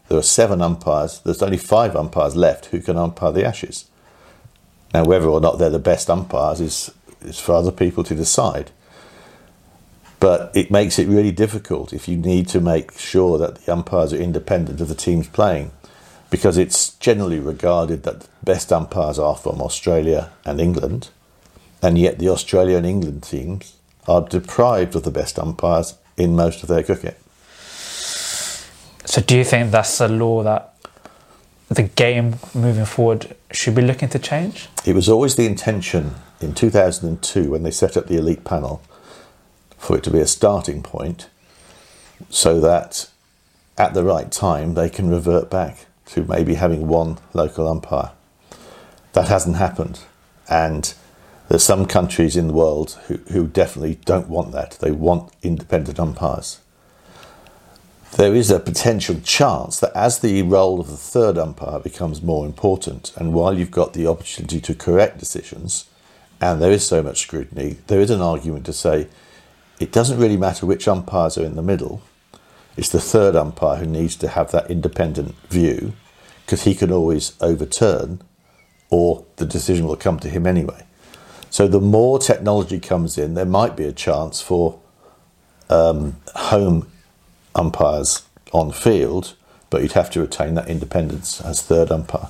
there 0.07 0.19
are 0.19 0.21
seven 0.21 0.61
umpires. 0.61 1.19
There's 1.21 1.41
only 1.41 1.57
five 1.57 1.95
umpires 1.95 2.35
left 2.35 2.67
who 2.67 2.79
can 2.79 2.95
umpire 2.95 3.31
the 3.31 3.43
Ashes. 3.43 3.85
Now, 4.93 5.03
whether 5.03 5.27
or 5.27 5.41
not 5.41 5.57
they're 5.57 5.71
the 5.71 5.79
best 5.79 6.11
umpires 6.11 6.61
is, 6.61 6.91
is 7.21 7.39
for 7.39 7.55
other 7.55 7.71
people 7.71 8.03
to 8.03 8.13
decide. 8.13 8.69
But 10.19 10.51
it 10.55 10.69
makes 10.69 10.99
it 10.99 11.07
really 11.07 11.31
difficult 11.31 11.91
if 11.91 12.07
you 12.07 12.17
need 12.17 12.47
to 12.49 12.61
make 12.61 12.95
sure 12.99 13.39
that 13.39 13.65
the 13.65 13.73
umpires 13.73 14.13
are 14.13 14.17
independent 14.17 14.79
of 14.79 14.89
the 14.89 14.93
teams 14.93 15.27
playing, 15.27 15.71
because 16.29 16.55
it's 16.55 16.93
generally 16.97 17.39
regarded 17.39 18.03
that 18.03 18.19
the 18.19 18.27
best 18.43 18.71
umpires 18.71 19.17
are 19.17 19.35
from 19.35 19.59
Australia 19.59 20.29
and 20.45 20.61
England, 20.61 21.09
and 21.81 21.97
yet 21.97 22.19
the 22.19 22.29
Australia 22.29 22.77
and 22.77 22.85
England 22.85 23.23
teams 23.23 23.73
are 24.07 24.21
deprived 24.21 24.95
of 24.95 25.03
the 25.03 25.11
best 25.11 25.39
umpires 25.39 25.95
in 26.17 26.35
most 26.35 26.63
of 26.63 26.69
their 26.69 26.83
cricket. 26.83 27.19
So, 29.05 29.21
do 29.21 29.37
you 29.37 29.43
think 29.43 29.71
that's 29.71 29.99
a 29.99 30.07
law 30.07 30.43
that 30.43 30.73
the 31.69 31.83
game 31.83 32.35
moving 32.53 32.85
forward 32.85 33.35
should 33.51 33.75
be 33.75 33.81
looking 33.81 34.09
to 34.09 34.19
change? 34.19 34.69
It 34.85 34.95
was 34.95 35.09
always 35.09 35.35
the 35.35 35.45
intention 35.45 36.15
in 36.41 36.53
2002 36.53 37.49
when 37.49 37.63
they 37.63 37.71
set 37.71 37.97
up 37.97 38.07
the 38.07 38.17
elite 38.17 38.43
panel 38.43 38.81
for 39.77 39.97
it 39.97 40.03
to 40.03 40.11
be 40.11 40.19
a 40.19 40.27
starting 40.27 40.81
point 40.81 41.29
so 42.29 42.59
that 42.59 43.09
at 43.77 43.93
the 43.93 44.03
right 44.03 44.31
time 44.31 44.75
they 44.75 44.89
can 44.89 45.09
revert 45.09 45.49
back 45.49 45.85
to 46.05 46.23
maybe 46.25 46.55
having 46.55 46.87
one 46.87 47.17
local 47.33 47.67
umpire. 47.67 48.11
That 49.13 49.27
hasn't 49.27 49.57
happened. 49.57 49.99
And 50.49 50.93
there's 51.49 51.63
some 51.63 51.85
countries 51.85 52.35
in 52.35 52.47
the 52.47 52.53
world 52.53 52.97
who, 53.07 53.17
who 53.31 53.47
definitely 53.47 53.95
don't 54.05 54.29
want 54.29 54.51
that. 54.53 54.77
They 54.79 54.91
want 54.91 55.33
independent 55.41 55.99
umpires. 55.99 56.59
There 58.15 58.35
is 58.35 58.51
a 58.51 58.59
potential 58.59 59.19
chance 59.23 59.79
that 59.79 59.91
as 59.95 60.19
the 60.19 60.43
role 60.43 60.79
of 60.79 60.87
the 60.87 60.97
third 60.97 61.37
umpire 61.37 61.79
becomes 61.79 62.21
more 62.21 62.45
important, 62.45 63.11
and 63.17 63.33
while 63.33 63.57
you've 63.57 63.71
got 63.71 63.93
the 63.93 64.05
opportunity 64.07 64.61
to 64.61 64.75
correct 64.75 65.17
decisions, 65.17 65.85
and 66.39 66.61
there 66.61 66.71
is 66.71 66.85
so 66.85 67.01
much 67.01 67.21
scrutiny, 67.21 67.77
there 67.87 67.99
is 67.99 68.11
an 68.11 68.21
argument 68.21 68.65
to 68.67 68.73
say 68.73 69.07
it 69.79 69.91
doesn't 69.91 70.19
really 70.19 70.37
matter 70.37 70.65
which 70.65 70.87
umpires 70.87 71.37
are 71.37 71.45
in 71.45 71.55
the 71.55 71.61
middle. 71.61 72.03
It's 72.77 72.89
the 72.89 72.99
third 72.99 73.35
umpire 73.35 73.77
who 73.77 73.85
needs 73.85 74.15
to 74.17 74.27
have 74.27 74.51
that 74.51 74.69
independent 74.69 75.35
view 75.49 75.93
because 76.45 76.63
he 76.63 76.75
can 76.75 76.91
always 76.91 77.33
overturn 77.41 78.21
or 78.89 79.25
the 79.37 79.45
decision 79.45 79.87
will 79.87 79.95
come 79.95 80.19
to 80.19 80.29
him 80.29 80.45
anyway. 80.45 80.85
So 81.53 81.67
the 81.67 81.79
more 81.79 82.17
technology 82.17 82.79
comes 82.79 83.15
in, 83.15 83.35
there 83.35 83.45
might 83.45 83.77
be 83.77 83.83
a 83.83 83.91
chance 83.91 84.41
for 84.41 84.79
um, 85.69 86.15
home 86.33 86.87
umpires 87.53 88.23
on 88.51 88.71
field, 88.71 89.35
but 89.69 89.83
you'd 89.83 89.91
have 89.91 90.09
to 90.13 90.21
retain 90.21 90.55
that 90.55 90.67
independence 90.67 91.41
as 91.41 91.61
third 91.61 91.91
umpire. 91.91 92.29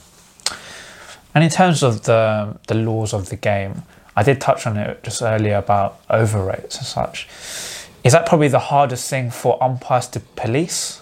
And 1.33 1.41
in 1.41 1.49
terms 1.49 1.83
of 1.83 2.01
the 2.01 2.57
the 2.67 2.73
laws 2.73 3.13
of 3.13 3.29
the 3.29 3.37
game, 3.37 3.83
I 4.13 4.23
did 4.23 4.41
touch 4.41 4.67
on 4.67 4.75
it 4.75 5.01
just 5.03 5.21
earlier 5.21 5.55
about 5.55 6.01
overrates 6.09 6.75
and 6.79 6.85
such. 6.85 7.29
Is 8.03 8.11
that 8.11 8.25
probably 8.25 8.49
the 8.49 8.59
hardest 8.73 9.09
thing 9.09 9.31
for 9.31 9.57
umpires 9.63 10.09
to 10.09 10.19
police? 10.19 11.01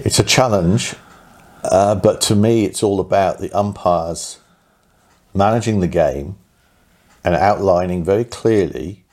It's 0.00 0.18
a 0.18 0.24
challenge, 0.24 0.96
uh, 1.62 1.94
but 1.94 2.20
to 2.22 2.34
me, 2.34 2.64
it's 2.64 2.82
all 2.82 2.98
about 2.98 3.38
the 3.38 3.52
umpires 3.52 4.40
managing 5.32 5.78
the 5.78 5.86
game 5.86 6.34
and 7.28 7.36
outlining 7.36 8.02
very 8.02 8.24
clearly 8.24 9.04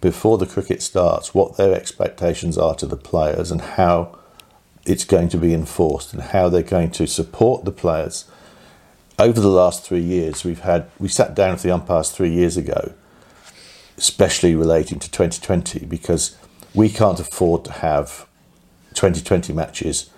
before 0.00 0.38
the 0.38 0.44
cricket 0.44 0.82
starts 0.82 1.32
what 1.32 1.56
their 1.56 1.72
expectations 1.72 2.58
are 2.58 2.74
to 2.74 2.84
the 2.84 2.96
players 2.96 3.52
and 3.52 3.60
how 3.60 4.18
it's 4.84 5.04
going 5.04 5.28
to 5.28 5.36
be 5.38 5.54
enforced 5.54 6.12
and 6.12 6.20
how 6.20 6.48
they're 6.48 6.64
going 6.64 6.90
to 6.90 7.06
support 7.06 7.64
the 7.64 7.70
players. 7.70 8.24
Over 9.20 9.40
the 9.40 9.46
last 9.46 9.84
three 9.84 10.00
years, 10.00 10.42
we've 10.42 10.62
had 10.62 10.90
we 10.98 11.06
sat 11.06 11.36
down 11.36 11.52
with 11.52 11.62
the 11.62 11.70
umpires 11.70 12.10
three 12.10 12.32
years 12.32 12.56
ago, 12.56 12.92
especially 13.96 14.56
relating 14.56 14.98
to 14.98 15.08
2020, 15.08 15.86
because 15.86 16.36
we 16.74 16.88
can't 16.88 17.20
afford 17.20 17.64
to 17.66 17.72
have 17.72 18.26
2020 18.94 19.52
matches 19.52 20.10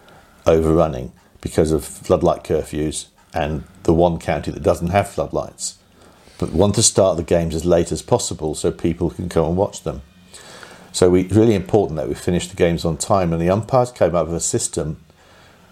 overrunning 0.47 1.13
because 1.43 1.71
of 1.71 1.85
floodlight 1.85 2.45
curfews 2.45 3.09
and 3.35 3.65
the 3.83 3.93
one 3.93 4.19
county 4.19 4.51
that 4.51 4.63
doesn't 4.63 4.89
have 4.89 5.07
floodlights 5.07 5.77
but 6.39 6.53
want 6.53 6.75
to 6.75 6.83
start 6.83 7.17
the 7.17 7.23
games 7.23 7.55
as 7.55 7.65
late 7.65 7.93
as 7.93 8.03
possible 8.03 8.55
so 8.55 8.71
people 8.71 9.11
can 9.11 9.29
come 9.29 9.47
and 9.47 9.57
watch 9.57 9.83
them. 9.83 10.03
So 10.93 11.11
we, 11.11 11.23
it's 11.23 11.35
really 11.35 11.55
important 11.55 11.97
that 11.97 12.09
we 12.09 12.15
finish 12.15 12.49
the 12.49 12.57
games 12.57 12.85
on 12.85 12.97
time. 12.97 13.33
And 13.33 13.41
the 13.41 13.51
umpires 13.51 13.91
came 13.91 14.15
up 14.15 14.27
with 14.27 14.37
a 14.37 14.41
system 14.41 14.99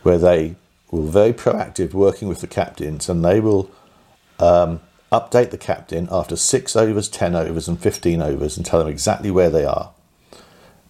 where 0.02 0.18
they 0.18 0.56
were 0.90 1.02
very 1.02 1.33
proactive, 1.33 1.94
working 1.94 2.28
with 2.28 2.40
the 2.40 2.47
captains, 2.47 3.09
and 3.09 3.25
they 3.25 3.40
will 3.40 3.71
um, 4.38 4.80
update 5.11 5.50
the 5.50 5.59
captain 5.59 6.09
after 6.11 6.37
six 6.37 6.76
overs, 6.76 7.09
ten 7.09 7.35
overs, 7.35 7.68
and 7.68 7.80
fifteen 7.80 8.21
overs, 8.21 8.56
and 8.56 8.66
tell 8.66 8.80
them 8.80 8.88
exactly 8.88 9.30
where 9.30 9.50
they 9.50 9.64
are. 9.64 9.92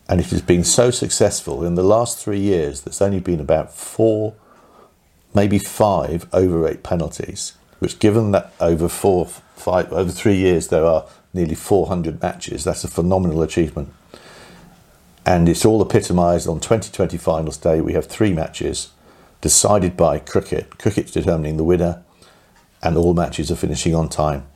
And 0.09 0.21
it 0.21 0.27
has 0.27 0.43
been 0.43 0.65
so 0.65 0.91
successful 0.91 1.65
in 1.65 1.77
the 1.77 1.83
last 1.83 2.19
three 2.19 2.41
years. 2.41 2.83
There's 2.83 3.01
only 3.01 3.21
been 3.21 3.41
about 3.41 3.73
four, 3.73 4.35
maybe 5.33 5.59
five 5.59 6.29
overrate 6.33 6.83
penalties, 6.83 7.55
which, 7.79 7.99
given 7.99 8.33
that 8.33 8.53
over 8.61 8.89
four 8.89 9.29
five 9.55 9.93
over 9.93 10.11
three 10.11 10.37
years 10.37 10.69
there 10.69 10.85
are 10.85 11.07
nearly 11.33 11.55
400 11.55 12.23
matches. 12.23 12.65
That's 12.65 12.85
a 12.85 12.89
phenomenal 12.89 13.43
achievement. 13.43 13.93
And 15.27 15.49
it's 15.49 15.65
all 15.65 15.83
epitomised 15.83 16.47
on 16.47 16.61
2020 16.61 17.17
finals 17.17 17.57
day. 17.57 17.81
We 17.81 17.95
have 17.95 18.07
three 18.07 18.33
matches 18.33 18.93
decided 19.41 19.97
by 19.97 20.19
cricket. 20.19 20.79
Cricket's 20.79 21.13
determining 21.13 21.57
the 21.57 21.65
winner, 21.65 22.03
and 22.83 22.97
all 22.97 23.15
matches 23.15 23.51
are 23.51 23.57
finishing 23.57 23.95
on 23.95 24.09
time. 24.09 24.47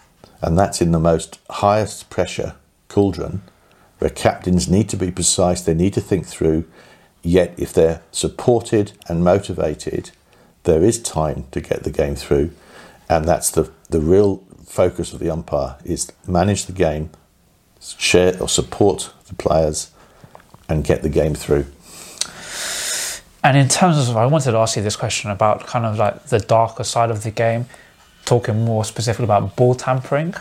And 0.40 0.58
that's 0.58 0.80
in 0.80 0.92
the 0.92 1.00
most 1.00 1.40
highest 1.50 2.10
pressure 2.10 2.54
cauldron 2.88 3.42
where 3.98 4.10
captains 4.10 4.68
need 4.68 4.88
to 4.88 4.96
be 4.96 5.10
precise, 5.10 5.62
they 5.62 5.74
need 5.74 5.92
to 5.94 6.00
think 6.00 6.26
through. 6.26 6.64
Yet, 7.22 7.54
if 7.58 7.72
they're 7.72 8.02
supported 8.12 8.92
and 9.08 9.24
motivated, 9.24 10.12
there 10.62 10.84
is 10.84 11.02
time 11.02 11.46
to 11.50 11.60
get 11.60 11.82
the 11.82 11.90
game 11.90 12.14
through. 12.14 12.52
And 13.08 13.24
that's 13.24 13.50
the, 13.50 13.72
the 13.90 14.00
real 14.00 14.44
focus 14.68 15.12
of 15.12 15.18
the 15.18 15.30
umpire 15.30 15.76
is 15.84 16.12
manage 16.26 16.66
the 16.66 16.72
game, 16.72 17.10
share 17.80 18.40
or 18.40 18.48
support 18.48 19.12
the 19.26 19.34
players, 19.34 19.90
and 20.68 20.84
get 20.84 21.02
the 21.02 21.08
game 21.08 21.34
through. 21.34 21.66
And 23.42 23.56
in 23.56 23.68
terms 23.68 24.08
of, 24.08 24.16
I 24.16 24.26
wanted 24.26 24.52
to 24.52 24.58
ask 24.58 24.76
you 24.76 24.82
this 24.82 24.96
question 24.96 25.30
about 25.30 25.66
kind 25.66 25.86
of 25.86 25.96
like 25.96 26.26
the 26.26 26.38
darker 26.38 26.84
side 26.84 27.10
of 27.10 27.22
the 27.22 27.30
game, 27.30 27.66
talking 28.24 28.64
more 28.64 28.84
specifically 28.84 29.24
about 29.24 29.56
ball 29.56 29.74
tampering. 29.74 30.34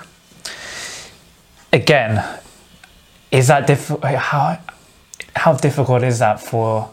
Again, 1.72 2.24
is 3.32 3.48
that 3.48 3.68
diff- 3.68 4.02
how 4.04 4.60
how 5.36 5.54
difficult 5.54 6.04
is 6.04 6.20
that 6.20 6.40
for 6.40 6.90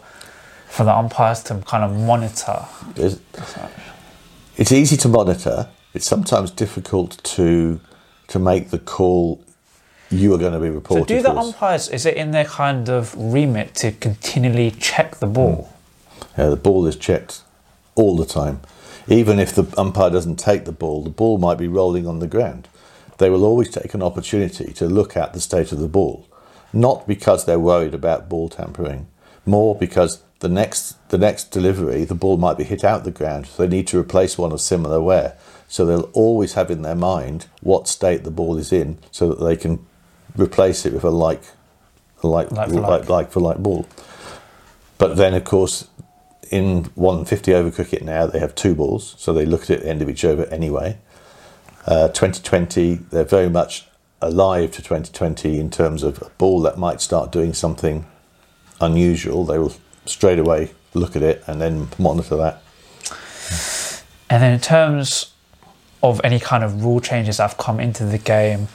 for 0.67 0.83
the 0.83 0.93
umpires 0.93 1.41
to 1.43 1.55
kind 1.65 1.83
of 1.83 1.97
monitor? 1.97 2.65
It's, 2.95 3.19
it's 4.57 4.71
easy 4.71 4.97
to 4.97 5.09
monitor 5.09 5.69
it's 5.95 6.05
sometimes 6.05 6.51
difficult 6.51 7.23
to 7.23 7.79
to 8.27 8.39
make 8.39 8.69
the 8.69 8.79
call 8.79 9.41
you 10.11 10.33
are 10.33 10.37
going 10.37 10.53
to 10.53 10.59
be 10.59 10.69
reported. 10.69 11.07
So, 11.07 11.15
do 11.15 11.21
the 11.21 11.35
umpires 11.35 11.89
is 11.89 12.05
it 12.05 12.15
in 12.15 12.31
their 12.31 12.45
kind 12.45 12.89
of 12.89 13.15
remit 13.15 13.73
to 13.75 13.91
continually 13.91 14.71
check 14.71 15.15
the 15.17 15.27
ball? 15.27 15.71
Mm. 15.71 16.27
Yeah, 16.37 16.49
the 16.49 16.55
ball 16.57 16.85
is 16.85 16.95
checked 16.95 17.41
all 17.95 18.15
the 18.15 18.25
time. 18.25 18.59
Even 19.07 19.39
if 19.39 19.53
the 19.53 19.71
umpire 19.77 20.09
doesn't 20.09 20.37
take 20.37 20.65
the 20.65 20.71
ball, 20.71 21.03
the 21.03 21.09
ball 21.09 21.37
might 21.37 21.57
be 21.57 21.67
rolling 21.67 22.07
on 22.07 22.19
the 22.19 22.27
ground. 22.27 22.67
They 23.17 23.29
will 23.29 23.45
always 23.45 23.69
take 23.69 23.93
an 23.93 24.03
opportunity 24.03 24.73
to 24.73 24.87
look 24.87 25.15
at 25.15 25.33
the 25.33 25.39
state 25.39 25.71
of 25.71 25.79
the 25.79 25.87
ball, 25.87 26.27
not 26.73 27.07
because 27.07 27.45
they're 27.45 27.59
worried 27.59 27.93
about 27.93 28.27
ball 28.27 28.49
tampering, 28.49 29.07
more 29.45 29.75
because 29.75 30.21
the 30.39 30.49
next 30.49 30.97
the 31.09 31.17
next 31.17 31.51
delivery 31.51 32.03
the 32.03 32.15
ball 32.15 32.37
might 32.37 32.57
be 32.57 32.63
hit 32.63 32.83
out 32.83 33.03
the 33.03 33.11
ground, 33.11 33.47
so 33.47 33.63
they 33.63 33.69
need 33.69 33.87
to 33.87 33.99
replace 33.99 34.37
one 34.37 34.51
of 34.51 34.59
similar 34.59 35.01
wear. 35.01 35.37
So 35.67 35.85
they'll 35.85 36.11
always 36.13 36.53
have 36.53 36.69
in 36.69 36.81
their 36.81 36.95
mind 36.95 37.47
what 37.61 37.87
state 37.87 38.23
the 38.23 38.31
ball 38.31 38.57
is 38.57 38.71
in 38.71 38.99
so 39.11 39.29
that 39.29 39.43
they 39.43 39.57
can 39.57 39.85
replace 40.37 40.85
it 40.85 40.93
with 40.93 41.03
a 41.03 41.09
like, 41.09 41.41
a 42.23 42.27
like, 42.27 42.51
like, 42.51 42.69
for 42.69 42.75
like. 42.75 42.89
like, 42.89 43.09
like 43.09 43.31
for 43.31 43.39
like 43.39 43.57
ball. 43.57 43.87
But 44.97 45.17
then, 45.17 45.33
of 45.33 45.43
course, 45.43 45.87
in 46.51 46.85
150 46.95 47.53
over 47.53 47.71
cricket 47.71 48.03
now, 48.03 48.27
they 48.27 48.39
have 48.39 48.55
two 48.55 48.75
balls, 48.75 49.15
so 49.17 49.33
they 49.33 49.45
look 49.45 49.63
at 49.63 49.69
it 49.71 49.77
at 49.77 49.83
the 49.83 49.89
end 49.89 50.01
of 50.01 50.09
each 50.09 50.23
over 50.23 50.45
anyway. 50.45 50.97
Uh, 51.85 52.07
2020, 52.07 52.95
they're 52.95 53.23
very 53.23 53.49
much 53.49 53.85
alive 54.21 54.71
to 54.71 54.81
2020 54.81 55.59
in 55.59 55.69
terms 55.69 56.01
of 56.03 56.21
a 56.21 56.29
ball 56.37 56.61
that 56.61 56.77
might 56.77 57.01
start 57.01 57.31
doing 57.31 57.53
something 57.53 58.05
unusual. 58.81 59.45
They 59.45 59.59
will 59.59 59.75
straight 60.05 60.39
away 60.39 60.71
look 60.93 61.15
at 61.15 61.21
it 61.21 61.43
and 61.45 61.61
then 61.61 61.89
monitor 61.99 62.37
that. 62.37 62.61
And 64.29 64.41
then 64.41 64.53
in 64.53 64.59
terms 64.59 65.33
of 66.09 66.21
any 66.23 66.39
kind 66.39 66.63
of 66.63 66.83
rule 66.83 66.99
changes 66.99 67.37
that 67.37 67.49
have 67.49 67.57
come 67.57 67.79
into 67.79 68.05
the 68.05 68.17
game, 68.17 68.67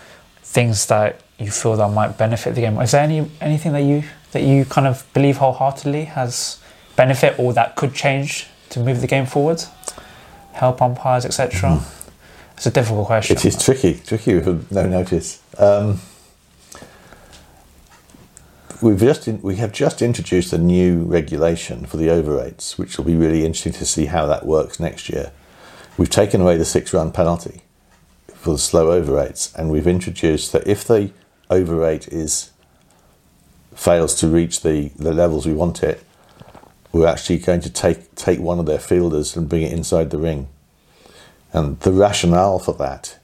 things 0.43 0.87
that 0.87 1.21
you 1.39 1.51
feel 1.51 1.77
that 1.77 1.89
might 1.89 2.19
benefit 2.19 2.55
the 2.55 2.61
game. 2.61 2.79
Is 2.81 2.91
there 2.93 3.03
any 3.03 3.31
anything 3.41 3.73
that 3.73 3.83
you 3.83 4.05
that 4.33 4.43
you 4.43 4.65
kind 4.65 4.87
of 4.87 5.07
believe 5.15 5.39
wholeheartedly 5.39 6.05
has 6.07 6.59
benefit 6.97 7.39
or 7.39 7.53
that 7.53 7.77
could 7.77 7.95
change 7.95 8.47
to 8.71 8.81
move 8.81 9.01
the 9.01 9.07
game 9.07 9.27
forward? 9.27 9.63
Help 10.53 10.83
umpires, 10.83 11.25
etc. 11.25 11.71
Mm. 11.71 12.01
It's 12.57 12.67
a 12.67 12.71
difficult 12.71 13.07
question. 13.07 13.37
It 13.37 13.45
is 13.45 13.63
tricky, 13.63 13.95
tricky 14.05 14.35
with 14.35 14.71
no 14.71 14.87
notice. 14.87 15.41
Um, 15.57 16.01
we've 18.83 18.99
just 18.99 19.27
in, 19.29 19.41
we 19.41 19.57
have 19.57 19.73
just 19.73 20.03
introduced 20.03 20.53
a 20.53 20.59
new 20.59 21.05
regulation 21.05 21.87
for 21.87 21.97
the 21.97 22.09
overrates, 22.09 22.77
which 22.77 22.99
will 22.99 23.07
be 23.07 23.17
really 23.17 23.47
interesting 23.47 23.73
to 23.73 23.87
see 23.87 24.07
how 24.07 24.27
that 24.27 24.45
works 24.45 24.79
next 24.79 25.09
year. 25.09 25.33
We've 26.01 26.09
taken 26.09 26.41
away 26.41 26.57
the 26.57 26.65
six 26.65 26.95
run 26.95 27.13
penalty 27.13 27.61
for 28.29 28.53
the 28.53 28.59
slow 28.59 28.91
overrates, 28.91 29.55
and 29.55 29.71
we've 29.71 29.87
introduced 29.87 30.51
that 30.53 30.67
if 30.67 30.83
the 30.83 31.11
overrate 31.51 32.09
is 32.09 32.53
fails 33.75 34.15
to 34.21 34.29
reach 34.29 34.63
the, 34.63 34.93
the 34.97 35.13
levels 35.13 35.45
we 35.45 35.53
want 35.53 35.83
it, 35.83 36.03
we're 36.91 37.07
actually 37.07 37.37
going 37.37 37.61
to 37.61 37.69
take 37.69 38.15
take 38.15 38.41
one 38.41 38.59
of 38.59 38.65
their 38.65 38.79
fielders 38.79 39.37
and 39.37 39.47
bring 39.47 39.61
it 39.61 39.75
inside 39.75 40.09
the 40.09 40.17
ring. 40.17 40.49
And 41.53 41.79
the 41.81 41.93
rationale 41.93 42.59
for 42.61 42.73
that 42.77 43.19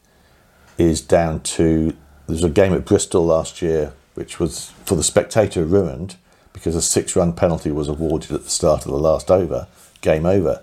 is 0.76 1.00
down 1.00 1.40
to 1.56 1.96
there's 2.26 2.44
a 2.44 2.50
game 2.50 2.74
at 2.74 2.84
Bristol 2.84 3.24
last 3.24 3.62
year 3.62 3.94
which 4.12 4.38
was 4.38 4.68
for 4.84 4.96
the 4.96 5.02
spectator 5.02 5.64
ruined 5.64 6.16
because 6.52 6.76
a 6.76 6.82
six 6.82 7.16
run 7.16 7.32
penalty 7.32 7.72
was 7.72 7.88
awarded 7.88 8.32
at 8.32 8.44
the 8.44 8.50
start 8.50 8.84
of 8.84 8.90
the 8.90 8.98
last 8.98 9.30
over, 9.30 9.66
game 10.02 10.26
over. 10.26 10.62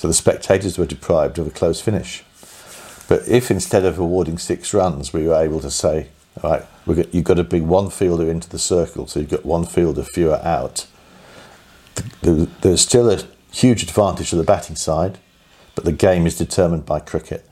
So 0.00 0.08
the 0.08 0.14
spectators 0.14 0.78
were 0.78 0.86
deprived 0.86 1.38
of 1.38 1.46
a 1.46 1.50
close 1.50 1.82
finish. 1.82 2.24
But 3.06 3.28
if 3.28 3.50
instead 3.50 3.84
of 3.84 3.98
awarding 3.98 4.38
six 4.38 4.72
runs, 4.72 5.12
we 5.12 5.26
were 5.26 5.34
able 5.34 5.60
to 5.60 5.70
say, 5.70 6.08
all 6.42 6.52
right, 6.52 6.64
got, 6.86 7.14
you've 7.14 7.24
got 7.24 7.34
to 7.34 7.44
bring 7.44 7.68
one 7.68 7.90
fielder 7.90 8.30
into 8.30 8.48
the 8.48 8.58
circle, 8.58 9.06
so 9.06 9.20
you've 9.20 9.28
got 9.28 9.44
one 9.44 9.66
fielder 9.66 10.02
fewer 10.02 10.40
out. 10.42 10.86
There's 12.22 12.80
still 12.80 13.10
a 13.10 13.24
huge 13.52 13.82
advantage 13.82 14.30
to 14.30 14.36
the 14.36 14.42
batting 14.42 14.76
side, 14.76 15.18
but 15.74 15.84
the 15.84 15.92
game 15.92 16.26
is 16.26 16.38
determined 16.38 16.86
by 16.86 17.00
cricket. 17.00 17.46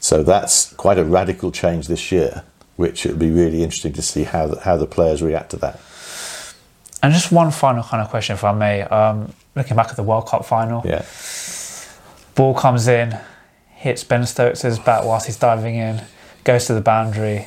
So 0.00 0.24
that's 0.24 0.72
quite 0.72 0.98
a 0.98 1.04
radical 1.04 1.52
change 1.52 1.86
this 1.86 2.10
year, 2.10 2.42
which 2.74 3.06
it'll 3.06 3.16
be 3.16 3.30
really 3.30 3.62
interesting 3.62 3.92
to 3.92 4.02
see 4.02 4.24
how 4.24 4.48
the, 4.48 4.60
how 4.62 4.76
the 4.76 4.88
players 4.88 5.22
react 5.22 5.50
to 5.50 5.56
that. 5.58 5.78
And 7.04 7.12
just 7.12 7.30
one 7.30 7.50
final 7.50 7.82
kind 7.82 8.02
of 8.02 8.08
question, 8.08 8.34
if 8.34 8.44
I 8.44 8.52
may. 8.52 8.82
Um, 8.82 9.32
looking 9.54 9.76
back 9.76 9.88
at 9.88 9.96
the 9.96 10.02
World 10.02 10.26
Cup 10.26 10.44
final, 10.44 10.82
yeah 10.84 11.04
Ball 12.34 12.54
comes 12.54 12.88
in, 12.88 13.16
hits 13.68 14.02
Ben 14.02 14.26
Stokes' 14.26 14.78
bat 14.78 15.04
whilst 15.04 15.26
he's 15.26 15.36
diving 15.36 15.76
in, 15.76 16.02
goes 16.42 16.66
to 16.66 16.74
the 16.74 16.80
boundary, 16.80 17.46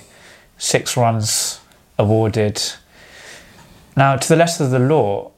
six 0.58 0.96
runs 0.96 1.60
awarded. 1.98 2.62
Now, 3.96 4.16
to 4.16 4.30
the 4.30 4.36
letter 4.36 4.64
of 4.64 4.72
the 4.72 4.80
law, 4.80 5.32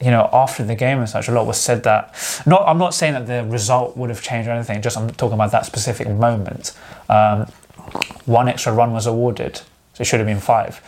you 0.00 0.10
know, 0.10 0.28
after 0.32 0.64
the 0.64 0.74
game 0.74 0.98
and 0.98 1.08
such, 1.08 1.28
a 1.28 1.32
lot 1.32 1.46
was 1.46 1.60
said 1.60 1.84
that. 1.84 2.14
Not, 2.44 2.66
I'm 2.66 2.78
not 2.78 2.92
saying 2.92 3.12
that 3.12 3.26
the 3.26 3.44
result 3.44 3.96
would 3.96 4.10
have 4.10 4.22
changed 4.22 4.48
or 4.48 4.52
anything. 4.52 4.82
Just 4.82 4.96
I'm 4.96 5.10
talking 5.10 5.34
about 5.34 5.52
that 5.52 5.64
specific 5.64 6.08
moment. 6.08 6.76
Um, 7.08 7.46
one 8.24 8.48
extra 8.48 8.72
run 8.72 8.92
was 8.92 9.06
awarded, 9.06 9.58
so 9.94 10.00
it 10.00 10.04
should 10.06 10.18
have 10.18 10.26
been 10.26 10.40
five. 10.40 10.80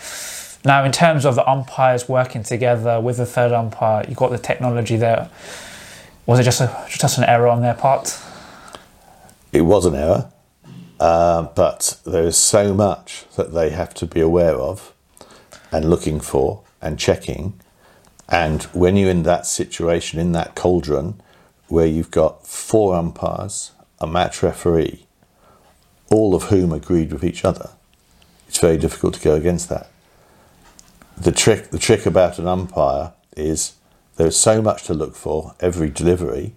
Now, 0.65 0.83
in 0.85 0.93
terms 0.93 1.27
of 1.27 1.35
the 1.35 1.49
umpires 1.49 2.09
working 2.09 2.43
together 2.43 2.99
with 2.99 3.19
the 3.19 3.27
third 3.27 3.53
umpire, 3.53 4.07
you 4.09 4.15
got 4.15 4.31
the 4.31 4.39
technology 4.39 4.97
there. 4.97 5.29
Was 6.25 6.41
it 6.41 6.45
just 6.45 6.63
a, 6.63 6.87
just 6.89 7.19
an 7.19 7.25
error 7.25 7.49
on 7.49 7.61
their 7.61 7.75
part? 7.75 8.19
It 9.53 9.61
was 9.61 9.85
an 9.85 9.95
error, 9.95 10.33
uh, 10.99 11.43
but 11.43 12.01
there 12.07 12.25
is 12.25 12.39
so 12.39 12.73
much 12.73 13.27
that 13.37 13.53
they 13.53 13.71
have 13.71 13.93
to 13.95 14.07
be 14.07 14.21
aware 14.21 14.55
of 14.55 14.95
and 15.71 15.91
looking 15.91 16.19
for 16.19 16.63
and 16.81 16.99
checking. 16.99 17.61
And 18.27 18.63
when 18.73 18.97
you're 18.97 19.11
in 19.11 19.25
that 19.25 19.47
situation, 19.47 20.19
in 20.19 20.33
that 20.33 20.55
cauldron, 20.55 21.21
where 21.69 21.87
you've 21.87 22.11
got 22.11 22.47
four 22.47 22.95
umpires, 22.97 23.73
a 24.01 24.07
match 24.07 24.43
referee, 24.43 25.07
all 26.11 26.35
of 26.35 26.45
whom 26.45 26.73
agreed 26.73 27.13
with 27.13 27.23
each 27.23 27.45
other, 27.45 27.71
it's 28.49 28.59
very 28.59 28.79
difficult 28.79 29.15
to 29.15 29.21
go 29.21 29.35
against 29.35 29.69
that. 29.69 29.91
The 31.17 31.33
trick, 31.33 31.71
the 31.71 31.79
trick 31.79 32.07
about 32.07 32.39
an 32.39 32.47
umpire 32.47 33.13
is 33.37 33.75
there's 34.17 34.37
so 34.37 34.61
much 34.61 34.85
to 34.85 34.95
look 34.95 35.15
for 35.15 35.55
every 35.61 35.91
delivery. 35.91 36.55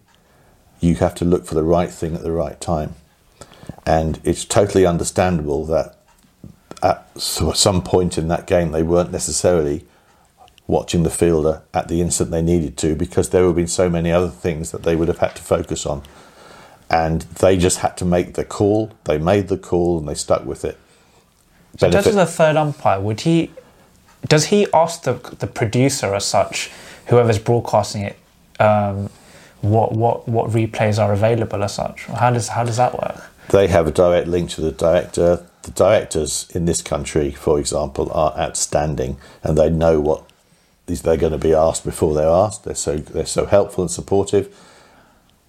You 0.80 0.96
have 0.96 1.16
to 1.16 1.26
look 1.26 1.46
for 1.46 1.56
the 1.56 1.64
right 1.64 1.90
thing 1.90 2.16
at 2.16 2.24
the 2.24 2.32
right 2.32 2.60
time, 2.60 2.96
and 3.86 4.20
it's 4.24 4.46
totally 4.46 4.86
understandable 4.86 5.66
that 5.66 5.98
at 6.84 7.10
some 7.20 7.82
point 7.82 8.18
in 8.18 8.28
that 8.28 8.46
game 8.46 8.72
they 8.72 8.84
weren't 8.84 9.12
necessarily 9.12 9.86
watching 10.68 11.04
the 11.04 11.10
fielder 11.10 11.62
at 11.74 11.88
the 11.88 12.02
instant 12.02 12.30
they 12.30 12.42
needed 12.42 12.78
to 12.78 12.96
because 12.96 13.30
there 13.30 13.44
would 13.44 13.50
have 13.50 13.56
been 13.56 13.68
so 13.68 13.90
many 13.90 14.12
other 14.12 14.30
things 14.30 14.72
that 14.72 14.84
they 14.84 14.96
would 14.96 15.08
have 15.08 15.20
had 15.20 15.36
to 15.36 15.42
focus 15.42 15.86
on. 15.86 16.04
And 16.90 17.22
they 17.22 17.58
just 17.58 17.80
had 17.80 17.98
to 17.98 18.06
make 18.06 18.34
the 18.36 18.46
call. 18.46 18.92
They 19.06 19.18
made 19.18 19.48
the 19.48 19.58
call 19.58 19.98
and 19.98 20.08
they 20.08 20.14
stuck 20.14 20.46
with 20.46 20.64
it. 20.64 20.78
So, 21.78 21.90
does 21.90 22.14
the 22.14 22.26
third 22.26 22.56
umpire 22.56 23.00
would 23.00 23.22
he? 23.22 23.52
Does 24.26 24.46
he 24.46 24.68
ask 24.74 25.04
the 25.04 25.14
the 25.40 25.48
producer 25.48 26.16
as 26.16 26.26
such, 26.26 26.72
whoever's 27.08 27.40
broadcasting 27.40 28.02
it, 28.04 28.18
um, 28.60 29.10
what 29.62 29.94
what 29.94 30.28
what 30.28 30.52
replays 30.52 31.00
are 31.00 31.14
available 31.14 31.64
as 31.64 31.76
such? 31.76 32.06
How 32.06 32.32
does 32.32 32.50
how 32.50 32.64
does 32.64 32.78
that 32.78 32.94
work? 32.94 33.24
They 33.50 33.68
have 33.68 33.88
a 33.88 33.92
direct 33.92 34.28
link 34.28 34.50
to 34.52 34.62
the 34.62 34.72
director. 34.72 35.46
The 35.62 35.72
directors 35.72 36.48
in 36.54 36.66
this 36.66 36.82
country, 36.82 37.32
for 37.32 37.60
example, 37.60 38.12
are 38.14 38.34
outstanding, 38.38 39.18
and 39.44 39.58
they 39.58 39.70
know 39.70 40.00
what 40.00 40.24
they're 40.86 41.18
going 41.18 41.34
to 41.34 41.38
be 41.38 41.54
asked 41.54 41.84
before 41.84 42.14
they're 42.14 42.30
asked. 42.30 42.64
They're 42.64 42.76
so 42.76 42.98
they're 42.98 43.26
so 43.26 43.46
helpful 43.46 43.84
and 43.84 43.92
supportive. 43.92 44.56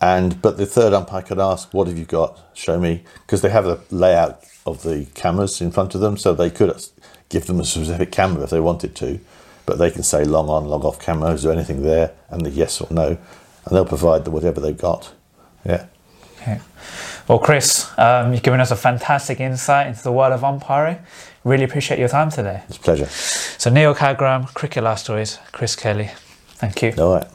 And 0.00 0.40
but 0.40 0.56
the 0.56 0.66
third 0.66 0.92
umpire 0.92 1.22
could 1.22 1.38
ask, 1.38 1.72
"What 1.72 1.88
have 1.88 1.98
you 1.98 2.04
got? 2.04 2.38
Show 2.54 2.78
me," 2.78 3.04
because 3.26 3.42
they 3.42 3.50
have 3.50 3.66
a 3.66 3.80
layout 3.90 4.42
of 4.66 4.82
the 4.82 5.06
cameras 5.14 5.60
in 5.60 5.70
front 5.70 5.94
of 5.94 6.00
them, 6.00 6.16
so 6.16 6.34
they 6.34 6.50
could 6.50 6.70
give 7.28 7.46
them 7.46 7.60
a 7.60 7.64
specific 7.64 8.10
camera 8.10 8.44
if 8.44 8.50
they 8.50 8.60
wanted 8.60 8.94
to. 8.96 9.20
But 9.66 9.78
they 9.78 9.90
can 9.90 10.02
say 10.02 10.24
long 10.24 10.48
on, 10.48 10.64
long 10.64 10.82
off 10.82 10.98
camera. 10.98 11.30
Is 11.32 11.42
there 11.42 11.52
anything 11.52 11.82
there? 11.82 12.12
And 12.30 12.44
the 12.44 12.50
yes 12.50 12.80
or 12.80 12.88
no, 12.90 13.06
and 13.08 13.76
they'll 13.76 13.84
provide 13.84 14.24
the 14.24 14.30
whatever 14.30 14.60
they've 14.60 14.76
got. 14.76 15.12
Yeah. 15.64 15.86
Okay. 16.40 16.60
Well, 17.28 17.38
Chris, 17.38 17.90
um, 17.98 18.32
you've 18.32 18.42
given 18.42 18.60
us 18.60 18.70
a 18.70 18.76
fantastic 18.76 19.40
insight 19.40 19.88
into 19.88 20.02
the 20.02 20.12
world 20.12 20.32
of 20.32 20.42
umpiring. 20.42 20.98
Really 21.44 21.64
appreciate 21.64 21.98
your 21.98 22.08
time 22.08 22.30
today. 22.30 22.62
It's 22.68 22.78
a 22.78 22.80
pleasure. 22.80 23.06
So, 23.06 23.70
Neil 23.70 23.94
Cagram, 23.94 24.52
Cricket 24.54 24.82
Life 24.82 25.00
Stories, 25.00 25.38
Chris 25.52 25.76
Kelly. 25.76 26.10
Thank 26.56 26.82
you. 26.82 26.94
All 26.98 27.14
right. 27.14 27.28